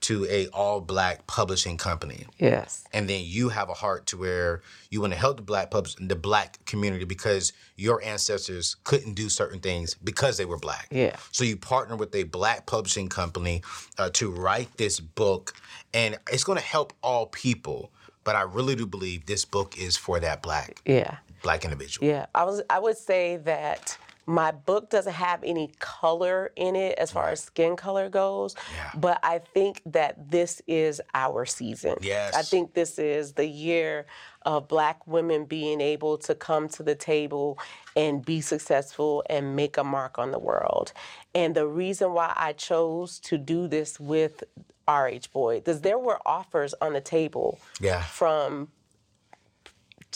[0.02, 2.26] to a all black publishing company.
[2.38, 2.84] Yes.
[2.94, 5.96] And then you have a heart to where you want to help the black pubs
[6.00, 10.88] the black community because your ancestors couldn't do certain things because they were black.
[10.92, 11.16] Yeah.
[11.32, 13.62] so you partner with a black publishing company
[13.98, 15.54] uh, to write this book
[15.94, 17.92] and it's going to help all people
[18.24, 21.18] but i really do believe this book is for that black yeah.
[21.44, 22.08] black individual.
[22.08, 22.62] Yeah, I was.
[22.70, 27.42] I would say that my book doesn't have any color in it as far as
[27.42, 28.56] skin color goes.
[28.76, 28.92] Yeah.
[29.00, 31.96] But I think that this is our season.
[32.02, 32.36] Yes.
[32.36, 34.06] I think this is the year
[34.46, 37.58] of Black women being able to come to the table
[37.96, 40.92] and be successful and make a mark on the world.
[41.34, 44.44] And the reason why I chose to do this with
[44.90, 45.32] R.H.
[45.32, 48.04] Boyd, because there were offers on the table Yeah.
[48.04, 48.70] from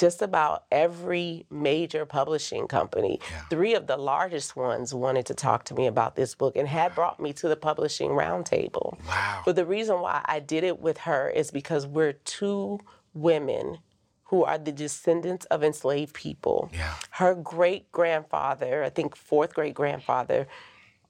[0.01, 3.19] just about every major publishing company.
[3.29, 3.41] Yeah.
[3.51, 6.95] Three of the largest ones wanted to talk to me about this book and had
[6.95, 8.97] brought me to the publishing roundtable.
[9.07, 9.43] Wow.
[9.45, 12.79] But the reason why I did it with her is because we're two
[13.13, 13.77] women
[14.23, 16.71] who are the descendants of enslaved people.
[16.73, 16.95] Yeah.
[17.11, 20.47] Her great grandfather, I think fourth great grandfather,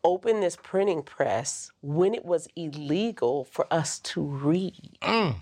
[0.04, 4.98] opened this printing press when it was illegal for us to read.
[5.02, 5.36] Mm.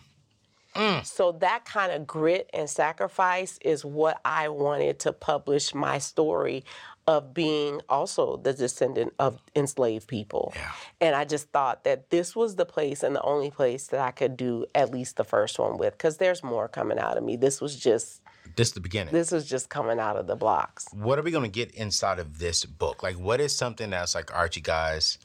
[0.76, 1.06] Mm.
[1.06, 6.64] So that kind of grit and sacrifice is what I wanted to publish my story
[7.08, 10.54] of being also the descendant of enslaved people.
[10.56, 10.72] Yeah.
[11.02, 14.12] And I just thought that this was the place and the only place that I
[14.12, 17.36] could do at least the first one with cuz there's more coming out of me.
[17.36, 18.22] This was just
[18.56, 20.88] this is the beginning this was just coming out of the blocks.
[20.92, 23.02] what are we going to get inside of this book?
[23.02, 25.18] Like, what is something that's like, Archie, guys,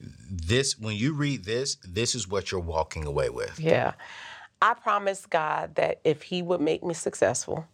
[0.00, 3.58] this, when you read this, this is what you're walking away with.
[3.58, 3.94] Yeah.
[4.62, 7.66] I promised God that if He would make me successful,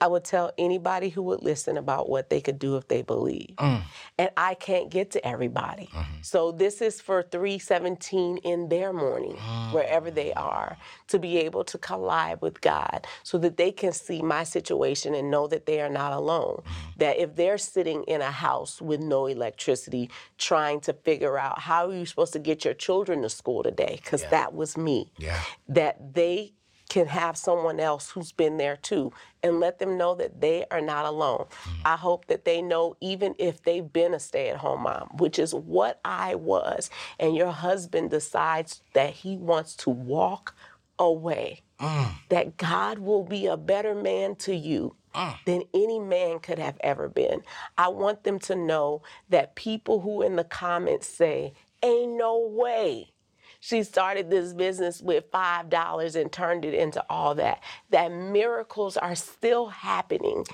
[0.00, 3.54] I would tell anybody who would listen about what they could do if they believe.
[3.56, 3.82] Mm.
[4.18, 5.88] And I can't get to everybody.
[5.92, 6.20] Mm-hmm.
[6.20, 9.36] So this is for 317 in their morning,
[9.72, 10.36] wherever they mm.
[10.36, 10.76] are,
[11.08, 15.30] to be able to collide with God so that they can see my situation and
[15.30, 16.60] know that they are not alone.
[16.60, 16.90] Mm-hmm.
[16.98, 21.88] That if they're sitting in a house with no electricity, trying to figure out how
[21.88, 24.30] are you supposed to get your children to school today, because Yeah.
[24.30, 25.40] that was me Yeah.
[25.68, 26.52] that they
[26.88, 29.12] can have someone else who's been there too
[29.42, 31.46] and let them know that they are not alone.
[31.48, 31.82] Mm-hmm.
[31.84, 35.38] I hope that they know, even if they've been a stay at home mom, which
[35.38, 40.54] is what I was, and your husband decides that he wants to walk
[40.98, 42.08] away, mm.
[42.28, 44.94] that God will be a better man to you.
[45.14, 45.34] Mm.
[45.46, 47.40] Than any man could have ever been.
[47.78, 53.14] I want them to know that people who in the comments say, Ain't no way
[53.60, 57.62] she started this business with $5 and turned it into all that.
[57.90, 60.44] That miracles are still happening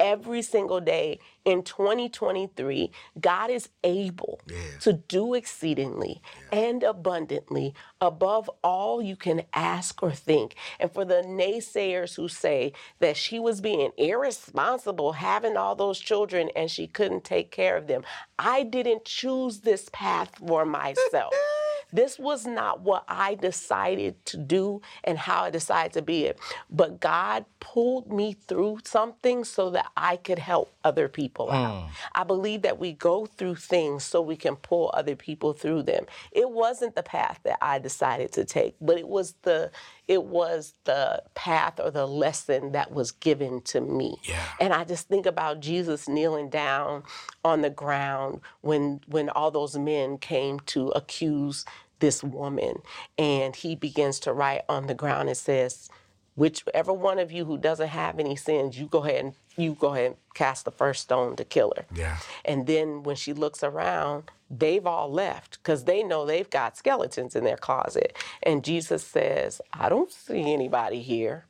[0.00, 2.90] every single day in 2023.
[3.20, 4.56] God is able Yeah.
[4.80, 10.54] to do exceedingly and abundantly above all you can ask or think.
[10.78, 16.50] And for the naysayers who say that she was being irresponsible having all those children
[16.56, 18.02] and she couldn't take care of them,
[18.38, 21.32] I didn't choose this path for myself.
[21.92, 26.38] This was not what I decided to do and how I decided to be it.
[26.70, 31.84] But God pulled me through something so that I could help other people out.
[31.84, 31.90] Mm.
[32.14, 36.06] I believe that we go through things so we can pull other people through them.
[36.32, 39.70] It wasn't the path that I decided to take, but it was the
[40.08, 44.16] it was the path or the lesson that was given to me.
[44.24, 44.44] Yeah.
[44.60, 47.04] And I just think about Jesus kneeling down
[47.44, 51.64] on the ground when when all those men came to accuse
[52.02, 52.82] this woman
[53.16, 55.88] and he begins to write on the ground and says
[56.34, 59.94] whichever one of you who doesn't have any sins you go ahead and you go
[59.94, 62.18] ahead and cast the first stone to kill her Yeah.
[62.44, 67.34] and then when she looks around they've all left because they know they've got skeletons
[67.36, 71.46] in their closet and jesus says i don't see anybody here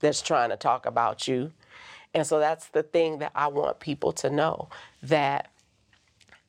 [0.00, 1.52] that's trying to talk about you.
[2.14, 4.68] And so that's the thing that I want people to know
[5.02, 5.50] that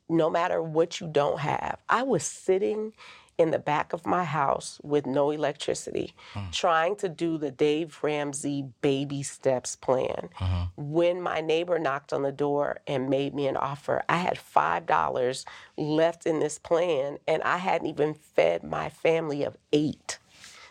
[0.08, 2.92] no matter what you don't have, I was sitting
[3.40, 6.52] in the back of my house with no electricity, mm.
[6.52, 10.28] trying to do the Dave Ramsey baby steps plan.
[10.38, 10.62] Mm-hmm.
[10.76, 15.44] When my neighbor knocked on the door and made me an offer, I had $5
[15.78, 20.18] left in this plan, and I hadn't even fed my family of eight.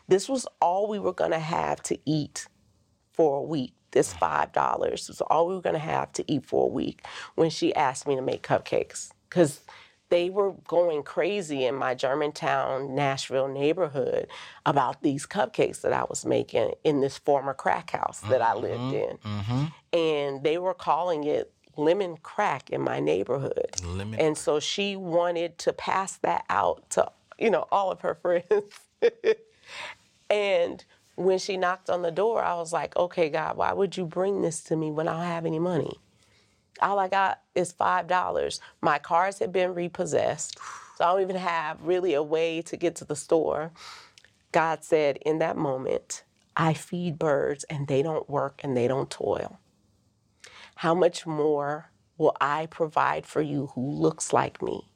[0.07, 2.47] This was all we were going to have to eat
[3.11, 3.73] for a week.
[3.91, 4.19] This mm.
[4.19, 7.03] five dollars was all we were gonna have to eat for a week
[7.33, 9.09] when she asked me to make cupcakes.
[9.31, 9.61] Cause
[10.09, 14.27] they were going crazy in my Germantown, Nashville neighborhood
[14.65, 18.79] about these cupcakes that I was making in this former crack house that I lived
[18.81, 19.17] mm-hmm, in.
[19.17, 19.65] Mm-hmm.
[19.97, 23.75] And they were calling it lemon crack in my neighborhood.
[23.83, 28.15] Lemon and so she wanted to pass that out to, you know, all of her
[28.21, 28.79] friends.
[30.29, 30.83] And
[31.15, 34.41] when she knocked on the door, I was like, okay, God, why would you bring
[34.41, 35.99] this to me when I don't have any money?
[36.81, 38.59] All I got is $5.
[38.81, 40.57] My cars had been repossessed,
[40.97, 43.71] so I don't even have really a way to get to the store.
[44.51, 46.23] God said, in that moment,
[46.55, 49.59] I feed birds and they don't work and they don't toil.
[50.75, 54.91] How much more will I provide for you who looks like me?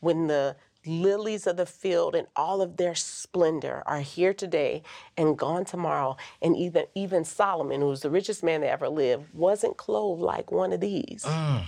[0.00, 0.56] When the
[0.86, 4.82] lilies of the field and all of their splendor are here today
[5.16, 9.24] and gone tomorrow, and even even Solomon, who was the richest man that ever lived,
[9.34, 11.24] wasn't clothed like one of these.
[11.26, 11.64] Mm.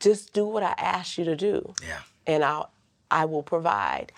[0.00, 2.00] Just do what I ask you to do Yeah.
[2.26, 2.70] and I'll
[3.10, 4.12] I will provide.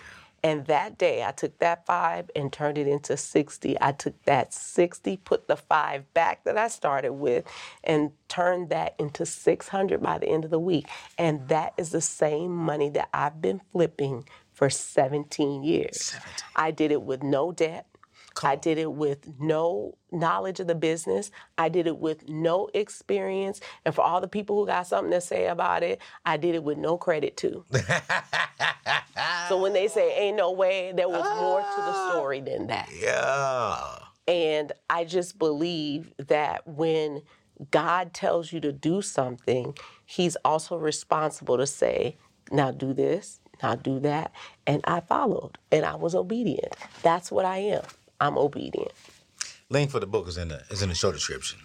[0.47, 3.75] And that day I took that five and turned it into 60.
[3.81, 7.43] I took that 60, put the five back that I started with,
[7.83, 10.87] and turned that into 600 by the end of the week.
[11.17, 14.23] And that is the same money that I've been flipping
[14.53, 16.01] for 17 years.
[16.01, 16.31] 17.
[16.55, 17.85] I did it with no debt.
[18.43, 21.31] I did it with no knowledge of the business.
[21.57, 23.59] I did it with no experience.
[23.85, 26.63] And for all the people who got something to say about it, I did it
[26.63, 27.65] with no credit too.
[29.49, 32.11] so when they say ain't no way, there was more to the ah.
[32.11, 32.89] story than that.
[32.99, 33.99] Yeah.
[34.27, 37.21] And I just believe that when
[37.71, 39.75] God tells you to do something,
[40.05, 42.17] He's also responsible to say,
[42.51, 44.31] now do this, now do that.
[44.65, 46.75] And I followed and I was obedient.
[47.03, 47.83] That's what I am.
[48.19, 48.91] I'm obedient.
[49.69, 51.59] Link for the book is in the is in the show description.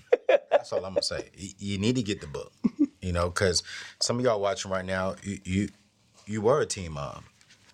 [0.50, 1.30] That's all I'm gonna say.
[1.36, 2.52] You, you need to get the book,
[3.00, 3.62] you know, because
[4.00, 5.68] some of y'all watching right now, you you,
[6.26, 7.24] you were a team mom,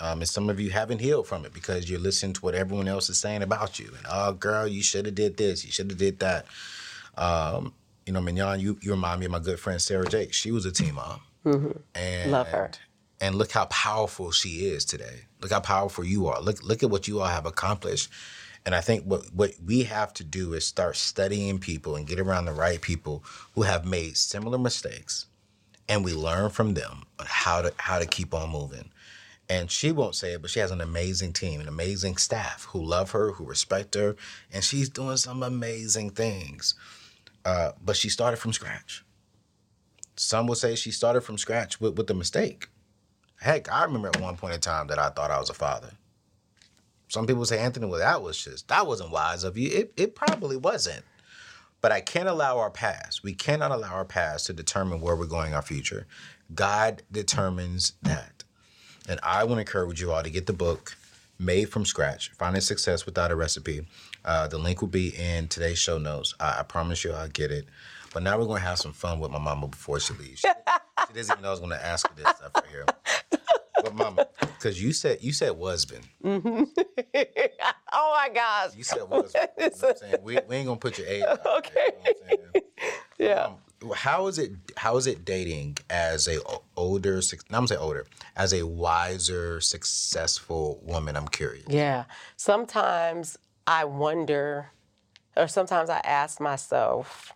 [0.00, 2.88] um, and some of you haven't healed from it because you're listening to what everyone
[2.88, 3.86] else is saying about you.
[3.96, 6.46] And oh, girl, you should have did this, you should have did that.
[7.16, 7.72] Um,
[8.06, 10.32] you know, Mignon, you you remind me of my good friend Sarah Jake.
[10.34, 11.20] She was a team mom,
[11.94, 12.70] and Love her.
[13.20, 15.22] And look how powerful she is today.
[15.40, 16.40] Look how powerful you are.
[16.40, 18.10] Look look at what you all have accomplished.
[18.68, 22.20] And I think what what we have to do is start studying people and get
[22.20, 25.24] around the right people who have made similar mistakes,
[25.88, 28.90] and we learn from them how to how to keep on moving.
[29.48, 32.84] And she won't say it, but she has an amazing team, an amazing staff who
[32.84, 34.16] love her, who respect her,
[34.52, 36.74] and she's doing some amazing things.
[37.46, 39.02] Uh, but she started from scratch.
[40.16, 42.68] Some will say she started from scratch with, with a mistake.
[43.40, 45.92] Heck, I remember at one point in time that I thought I was a father.
[47.08, 49.70] Some people say, Anthony, well, that was just, that wasn't wise of you.
[49.70, 51.04] It, it probably wasn't.
[51.80, 53.22] But I can't allow our past.
[53.22, 56.06] We cannot allow our past to determine where we're going our future.
[56.54, 58.44] God determines that.
[59.08, 60.96] And I want to encourage you all to get the book,
[61.38, 63.86] Made from Scratch Finding Success Without a Recipe.
[64.24, 66.34] Uh, the link will be in today's show notes.
[66.40, 67.66] I, I promise you I'll get it.
[68.12, 70.40] But now we're going to have some fun with my mama before she leaves.
[70.40, 72.86] She, she doesn't even know I was going to ask her this stuff right here.
[73.82, 76.04] But mama, because you said you said husband.
[77.90, 78.76] Oh my gosh.
[78.76, 79.48] You said husband.
[79.58, 80.14] You know I'm saying?
[80.22, 81.22] We, we ain't gonna put your age.
[81.22, 81.70] out there, Okay.
[81.86, 82.64] you know what I'm saying?
[83.18, 83.44] Yeah.
[83.46, 84.52] Um, how is it?
[84.76, 86.38] How is it dating as a
[86.76, 87.14] older?
[87.14, 87.20] I'm
[87.50, 88.06] gonna say older,
[88.36, 91.16] as a wiser, successful woman.
[91.16, 91.66] I'm curious.
[91.68, 92.04] Yeah.
[92.36, 94.70] Sometimes I wonder,
[95.36, 97.32] or sometimes I ask myself,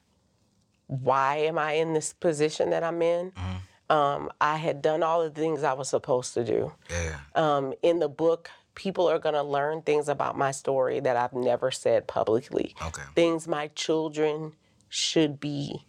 [0.87, 3.33] why am I in this position that I'm in?
[3.91, 6.73] Um, I had done all the things I was supposed to do.
[6.91, 7.19] Yeah.
[7.35, 11.35] Um, in the book, people are going to learn things about my story that I've
[11.35, 12.75] never said publicly.
[12.83, 13.03] Okay.
[13.15, 14.53] Things my children
[14.89, 15.87] should be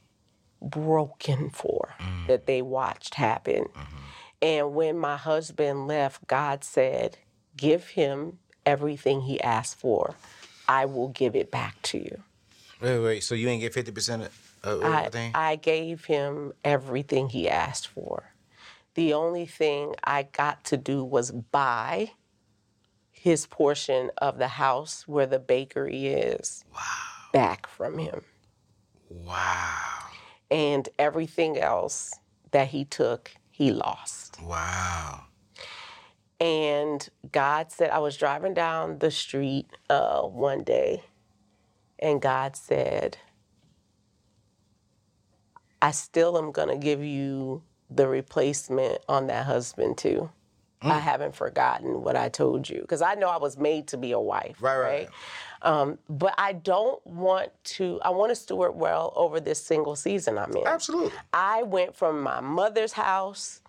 [0.62, 1.96] broken for
[2.28, 3.66] that they watched happen.
[4.42, 7.18] And when my husband left, God said,
[7.56, 10.16] Give him everything he asked for.
[10.68, 12.24] I will give it back to you.
[12.82, 13.24] Wait, wait.
[13.24, 14.43] So you ain't get fifty percent of of
[15.34, 15.52] I.
[15.52, 18.34] I gave him everything he asked for.
[18.96, 22.12] The only thing I got to do was buy
[23.12, 26.64] his portion of the house where the bakery is
[27.32, 28.22] back from him.
[29.10, 29.80] wow.
[30.52, 32.14] And everything else
[32.52, 34.40] that he took, he lost.
[34.44, 35.24] Wow.
[36.40, 41.04] And God said, I was driving down the street uh, one day,
[41.98, 43.18] and God said,
[45.84, 50.30] I still am going to give you the replacement on that husband, too.
[50.82, 54.12] I haven't forgotten what I told you because I know I was made to be
[54.12, 54.62] a wife.
[54.62, 55.10] Right, right.
[55.62, 60.38] Um, but I don't want to, I want to steward well over this single season
[60.38, 60.68] I'm in.
[60.68, 61.12] Absolutely.
[61.32, 63.62] I went from my mother's house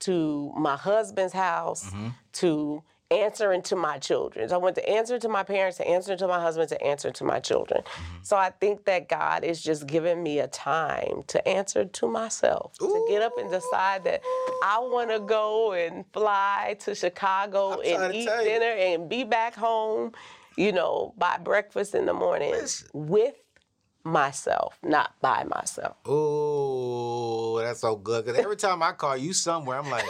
[0.00, 1.90] to my husband's house
[2.34, 4.52] to answering to my children.
[4.52, 7.24] I want to answer to my parents, to answer to my husband, to answer to
[7.24, 7.82] my children.
[7.82, 8.22] Mm-hmm.
[8.22, 12.74] So I think that God is just giving me a time to answer to myself,
[12.78, 14.20] to get up and decide that
[14.62, 19.54] I want to go and fly to Chicago and to eat dinner and be back
[19.54, 20.12] home,
[20.56, 22.88] you know, by breakfast in the morning Listen.
[22.92, 23.36] with
[24.04, 25.96] myself, not by myself.
[26.04, 28.26] Oh, that's so good.
[28.26, 30.04] Because every time I call you somewhere, I'm like,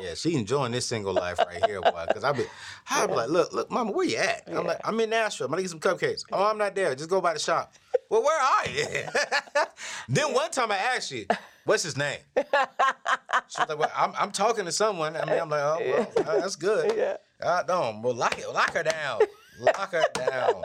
[0.00, 2.04] yeah, she enjoying this single life right here, boy.
[2.06, 2.44] Because I be,
[2.88, 4.42] I be like, look, look, mama, where you at?
[4.48, 5.46] I'm like, I'm in Nashville.
[5.46, 6.24] I'm gonna get some cupcakes.
[6.32, 6.94] Oh, I'm not there.
[6.94, 7.74] Just go by the shop.
[8.08, 8.86] Well, where are you?
[10.08, 11.26] then one time I asked you,
[11.64, 12.18] what's his name?
[12.36, 15.16] She's like, well, I'm, I'm talking to someone.
[15.16, 16.92] I mean, I'm like, oh, well, uh, that's good.
[17.00, 17.16] Yeah.
[17.42, 18.02] I don't.
[18.02, 19.20] Well, lock it, lock her down.
[19.60, 20.62] Lock her down.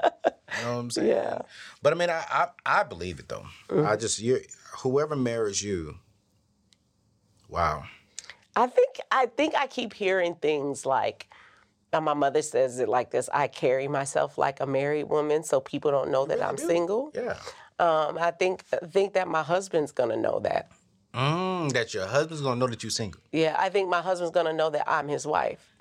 [0.57, 1.07] You know what I'm saying?
[1.07, 1.39] Yeah.
[1.81, 3.45] But I mean, I I, I believe it though.
[3.69, 4.39] I just you
[4.79, 5.95] whoever marries you.
[7.47, 7.85] Wow.
[8.55, 11.27] I think I think I keep hearing things like
[11.93, 15.59] uh, my mother says it like this I carry myself like a married woman so
[15.59, 16.65] people don't know that I'm do.
[16.65, 17.11] single.
[17.13, 17.37] Yeah.
[17.79, 20.69] Um, I think think that my husband's gonna know that.
[21.13, 23.21] Mm, that your husband's gonna know that you're single.
[23.31, 25.71] Yeah, I think my husband's gonna know that I'm his wife.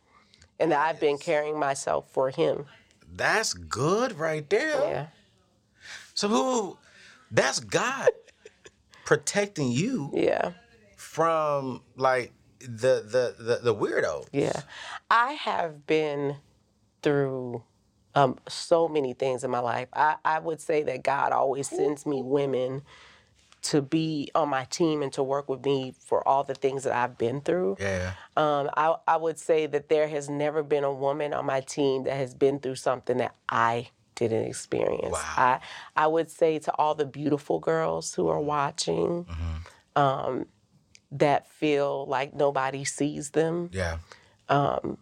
[0.61, 2.67] And that I've been carrying myself for him.
[3.13, 4.81] That's good right there.
[4.81, 5.07] Yeah.
[6.15, 6.79] So who?
[7.31, 8.11] That's God
[9.05, 10.53] protecting you Yeah.
[10.97, 12.33] from like
[12.69, 14.27] the the the, the weirdo.
[14.33, 14.63] Yeah.
[15.11, 16.37] I have been
[17.03, 17.63] through
[18.15, 19.89] um, so many things in my life.
[19.93, 22.83] I, I would say that God always sends me women
[23.63, 26.93] to be on my team and to work with me for all the things that
[26.95, 27.77] I've been through.
[27.81, 28.13] Yeah.
[28.37, 32.05] Um, I, I would say that there has never been a woman on my team
[32.05, 35.13] that has been through something that I didn't experience.
[35.13, 35.35] Wow.
[35.37, 35.61] I,
[35.97, 40.01] I would say to all the beautiful girls who are watching Hmm.
[40.01, 40.47] um,
[41.15, 43.99] that feel like nobody sees them, Yeah.
[44.49, 44.99] Um,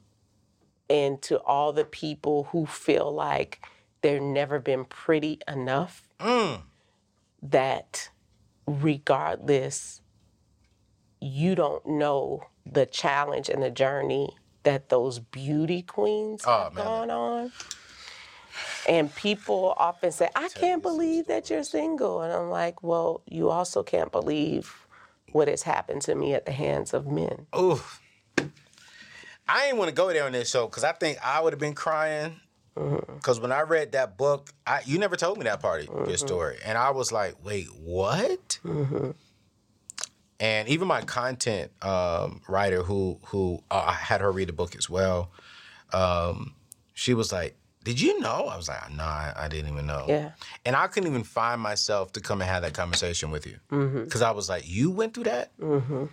[0.88, 3.64] and to all the people who feel like
[4.02, 6.06] they've never been pretty enough,
[7.42, 8.10] that
[8.66, 10.00] regardless,
[11.20, 16.84] you don't know the challenge and the journey that those beauty queens Oh, have man.
[16.84, 17.52] gone on.
[18.88, 22.20] And people often say, I can't believe that you're single.
[22.22, 24.86] And I'm like, well, you also can't believe
[25.32, 27.46] what has happened to me at the hands of men.
[27.58, 28.00] Oof.
[29.48, 31.60] I ain't want to go there on this show because I think I would have
[31.60, 32.40] been crying.
[32.74, 36.16] Because when I read that book, I, you never told me that part of your
[36.16, 38.58] story, and I was like, "Wait, what?"
[40.40, 44.74] And even my content um, writer, who who uh, I had her read the book
[44.74, 45.30] as well,
[45.92, 46.54] um,
[46.94, 50.04] she was like, "Did you know?" I was like, "No, I, I didn't even know."
[50.08, 50.32] Yeah.
[50.64, 53.58] And I couldn't even find myself to come and have that conversation with you
[54.04, 56.08] because I was like, "You went through that." And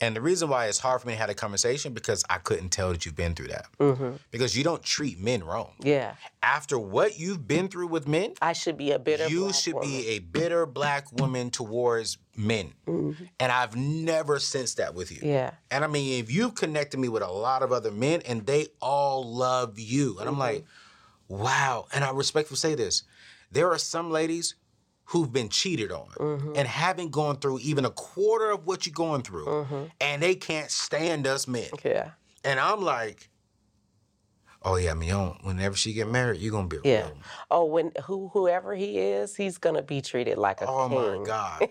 [0.00, 2.70] And the reason why it's hard for me to have a conversation because I couldn't
[2.70, 3.66] tell that you've been through that.
[3.78, 4.16] Mm-hmm.
[4.32, 5.70] Because you don't treat men wrong.
[5.80, 6.16] Yeah.
[6.42, 9.28] After what you've been through with men, I should be a bitter.
[9.28, 9.88] you should woman.
[9.88, 12.74] be a bitter black woman towards men.
[12.86, 15.18] And I've never sensed that with you.
[15.18, 15.28] Mm-hmm.
[15.28, 15.50] Yeah.
[15.70, 18.66] And I mean, if you've connected me with a lot of other men and they
[18.82, 20.18] all love you.
[20.18, 20.40] And I'm Mm-hmm.
[20.40, 20.64] like,
[21.28, 21.86] wow.
[21.92, 23.02] And I respectfully say this.
[23.50, 24.54] There are some ladies
[25.06, 26.52] who've been cheated on Mm-hmm.
[26.56, 29.46] and haven't gone through even a quarter of what you're going through.
[29.46, 29.84] Mm-hmm.
[30.00, 31.68] And they can't stand us men.
[31.84, 32.10] Yeah.
[32.42, 33.28] And I'm like,
[34.62, 35.10] oh yeah, I mean,
[35.42, 37.02] whenever she get married, you're gonna be a Yeah.
[37.04, 37.16] real
[37.50, 41.20] Oh, when who whoever he is, he's gonna be treated like a Oh king.
[41.20, 41.68] my God.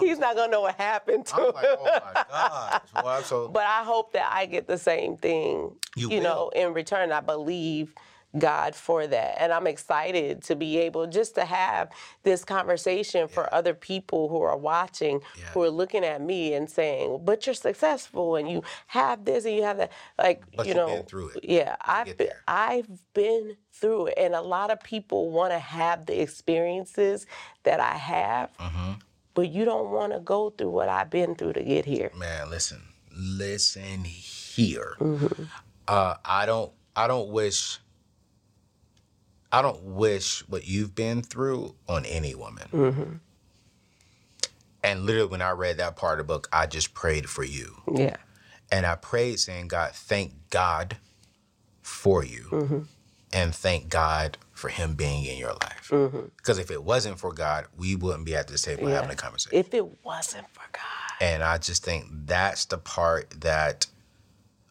[0.00, 1.54] he's not gonna know what happened to I'm him.
[1.54, 1.84] like, oh
[2.14, 2.80] my gosh.
[3.04, 6.72] Well, so But I hope that I get the same thing, You you, know, in
[6.72, 7.12] return.
[7.12, 7.94] I believe
[8.38, 9.36] God for that.
[9.40, 11.90] And I'm excited to be able just to have
[12.22, 15.44] this conversation for other people who are watching, Yeah.
[15.52, 19.54] who are looking at me and saying, but you're successful and you have this and
[19.54, 19.92] you have that.
[20.18, 22.28] Like, But you know, been through it yeah, I've been.
[22.48, 24.14] I've been through it.
[24.16, 27.26] And a lot of people want to have the experiences
[27.64, 28.56] that I have.
[28.58, 28.92] Mm-hmm.
[29.34, 32.10] But you don't want to go through what I've been through to get here.
[32.14, 32.82] man, listen,
[33.14, 34.96] listen here.
[35.00, 35.44] Mm-hmm.
[35.88, 37.78] Uh, I don't, I don't wish,
[39.52, 42.68] I don't wish what you've been through on any woman.
[42.72, 43.12] Mm-hmm.
[44.84, 47.82] And literally, when I read that part of the book, I just prayed for you,
[47.94, 48.16] Yeah.
[48.70, 50.96] and I prayed saying, God, thank God
[51.82, 52.78] for you, Mm-hmm.
[53.32, 55.88] and thank God for Him being in your life.
[56.36, 58.88] Because if it wasn't for God, we wouldn't be at this table Mm-hmm.
[58.90, 58.94] Yeah.
[58.96, 59.56] having a conversation.
[59.58, 60.82] If it wasn't for God.
[61.20, 63.86] And I just think that's the part that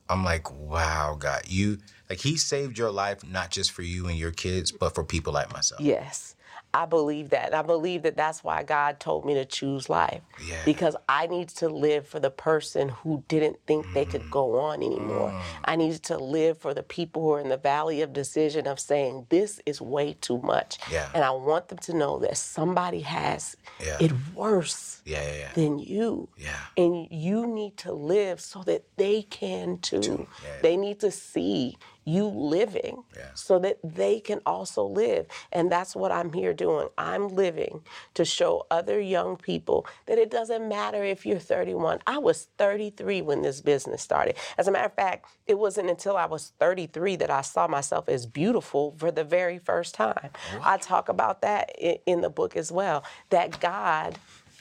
[0.09, 1.77] I'm like, wow, God, you
[2.12, 5.32] like He saved your life not just for you and your kids, but for people
[5.32, 5.80] like myself.
[5.82, 6.36] Yes.
[6.74, 7.53] I believe that.
[7.53, 10.22] I believe that that's why God told me to choose life.
[10.45, 10.55] Yeah.
[10.64, 14.82] Because I need to live for the person who didn't think they could go on
[14.82, 15.32] anymore.
[15.32, 15.41] Mm.
[15.66, 18.80] I needed to live for the people who are in the valley of decision of
[18.80, 20.78] saying, this is way too much.
[20.89, 21.09] Yeah.
[21.14, 23.97] And I want them to know that somebody has Yeah.
[23.99, 25.51] it worse Yeah, yeah, yeah.
[25.53, 26.30] than you.
[26.38, 26.55] Yeah.
[26.78, 30.26] And you need to live so that they can too.
[30.62, 33.29] They need to see you living Yeah.
[33.35, 35.27] so that they can also live.
[35.51, 36.89] And that's what I'm here doing.
[36.97, 37.83] I'm living
[38.15, 41.99] to show other young people that it doesn't matter if you're 31.
[42.07, 44.35] I was 33 when this business started.
[44.57, 48.09] As a matter of fact, it wasn't until I was 33 that I saw myself
[48.09, 50.29] as beautiful for the very first time.
[50.55, 50.61] Oh.
[50.63, 54.17] I talk about that in the book as well, that God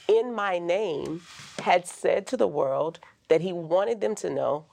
[0.09, 1.23] in my name
[1.63, 4.67] had said to the world that he wanted them to know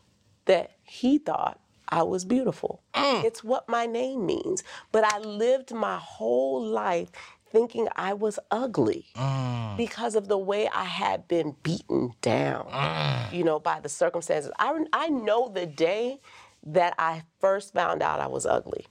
[0.46, 1.60] that he thought
[1.90, 2.82] I was beautiful.
[2.94, 3.24] Mm.
[3.24, 4.64] It's what my name means.
[4.92, 7.12] But I lived my whole life
[7.50, 9.78] thinking I was ugly mm.
[9.78, 13.34] because of the way I had been beaten down, mm.
[13.34, 14.52] you know, by the circumstances.
[14.60, 16.20] I, I know the day
[16.66, 18.86] that I first found out I was ugly.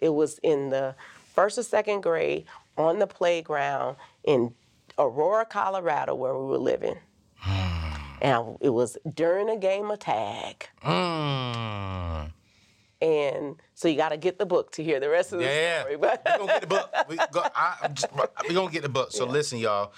[0.00, 0.94] It was in the
[1.34, 2.44] first or second grade
[2.76, 4.54] on the playground in
[4.98, 6.96] Aurora, Colorado, where we were living.
[8.22, 10.68] And it was during a game of tag.
[10.84, 12.32] Mm.
[13.02, 15.80] And so you got to get the book to hear the rest of the Yeah,
[15.80, 15.96] story.
[16.00, 16.94] But we're gonna get the book.
[17.08, 18.12] We go, I, I'm just,
[18.48, 19.12] we gonna get the book.
[19.12, 19.92] So listen, y'all.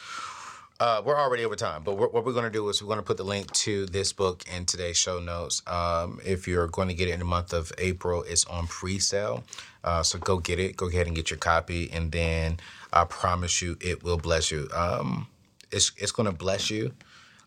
[0.80, 2.98] Uh, we're already over time, but we're, what we're going to do is we're going
[2.98, 5.62] to put the link to this book in today's show notes.
[5.68, 9.44] Um, if you're going to get it in the month of April, it's on pre-sale,
[9.84, 10.76] uh, so go get it.
[10.76, 12.58] Go ahead and get your copy, and then
[12.92, 14.68] I promise you, it will bless you.
[14.74, 15.28] Um,
[15.70, 16.92] it's it's going to bless you.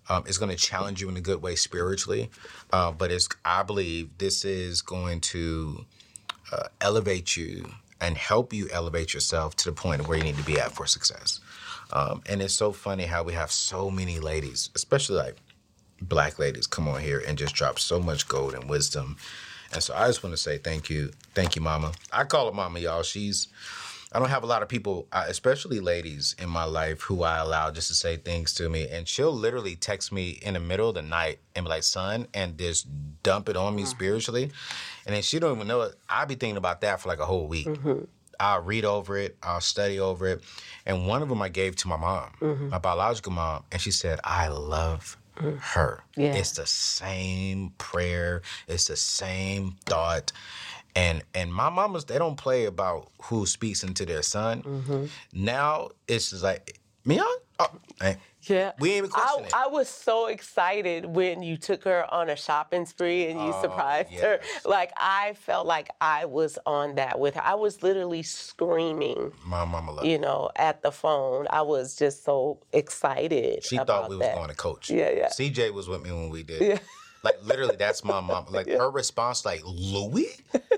[0.09, 2.29] Um, it's going to challenge you in a good way spiritually,
[2.71, 5.85] uh, but it's I believe this is going to
[6.51, 10.43] uh, elevate you and help you elevate yourself to the point where you need to
[10.43, 11.39] be at for success.
[11.91, 15.37] Um, and it's so funny how we have so many ladies, especially like
[16.01, 19.17] black ladies, come on here and just drop so much gold and wisdom.
[19.73, 21.91] And so I just want to say thank you, thank you, Mama.
[22.11, 23.03] I call her Mama, y'all.
[23.03, 23.47] She's
[24.13, 27.39] I don't have a lot of people, uh, especially ladies, in my life who I
[27.39, 30.89] allow just to say things to me, and she'll literally text me in the middle
[30.89, 32.87] of the night and be like, "Son," and just
[33.21, 34.51] dump it on me spiritually,
[35.05, 35.95] and then she don't even know it.
[36.09, 37.67] I be thinking about that for like a whole week.
[37.67, 38.05] Mm-hmm.
[38.39, 40.43] I'll read over it, I'll study over it.
[40.85, 42.69] And one of them I gave to my mom, mm-hmm.
[42.69, 45.59] my biological mom, and she said, I love mm.
[45.59, 46.03] her.
[46.15, 46.33] Yeah.
[46.33, 50.31] It's the same prayer, it's the same thought.
[50.97, 54.63] And and my mamas, they don't play about who speaks into their son.
[54.63, 55.05] Mm-hmm.
[55.31, 57.27] Now it's just like, Mignon?
[57.59, 57.69] Oh,
[58.01, 58.71] hey, Yeah.
[58.79, 59.53] We ain't even I, it.
[59.53, 63.61] I was so excited when you took her on a shopping spree and you oh,
[63.61, 64.39] surprised her.
[64.65, 67.43] Like I felt like I was on that with her.
[67.43, 71.45] I was literally screaming, My mama loved you know, at the phone.
[71.51, 73.63] I was just so excited.
[73.63, 74.89] She thought we was going to coach.
[74.89, 75.29] Yeah, yeah.
[75.29, 76.61] CJ was with me when we did.
[76.61, 76.79] Yeah.
[77.23, 78.45] Like literally, that's my mom.
[78.49, 80.29] Like her response, like Louis,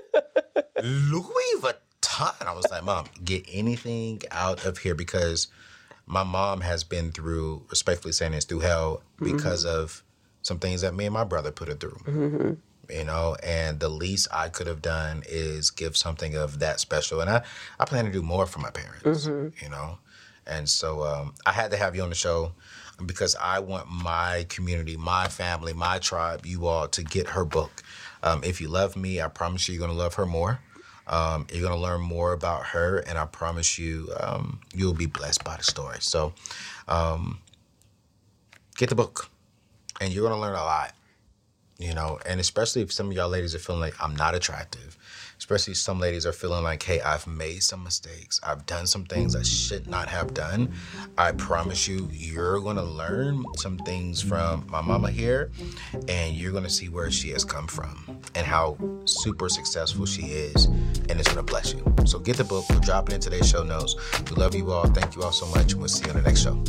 [0.84, 2.46] Louis Vuitton.
[2.46, 5.48] I was like, Mom, get anything out of here because
[6.06, 10.02] my mom has been through, respectfully saying this, through hell because of
[10.42, 12.00] some things that me and my brother put her through.
[12.88, 17.20] You know, and the least I could have done is give something of that special.
[17.20, 17.42] And I,
[17.78, 19.26] I plan to do more for my parents.
[19.62, 19.98] You know,
[20.46, 22.52] and so um, I had to have you on the show
[23.06, 27.82] because I want my community, my family, my tribe, you all to get her book.
[28.24, 30.58] Um, if you love me, I promise you, you're going to love her more.
[31.10, 35.06] Um, you're going to learn more about her, and I promise you, um, you'll be
[35.06, 35.98] blessed by the story.
[36.00, 36.32] So,
[36.86, 37.40] um,
[38.76, 39.28] get the book,
[40.00, 40.94] and you're going to learn a lot.
[41.78, 44.96] You know, and especially if some of y'all ladies are feeling like I'm not attractive,
[45.40, 48.38] especially some ladies are feeling like, hey, I've made some mistakes.
[48.42, 50.74] I've done some things I should not have done.
[51.16, 55.50] I promise you, you're going to learn some things from my mama here,
[56.08, 58.76] and you're going to see where she has come from and how
[59.06, 61.82] super successful she is, and it's going to bless you.
[62.04, 62.66] So get the book.
[62.68, 63.96] We're dropping it in today's show notes.
[64.30, 64.86] We love you all.
[64.88, 66.62] Thank you all so much, and we'll see you on the next show.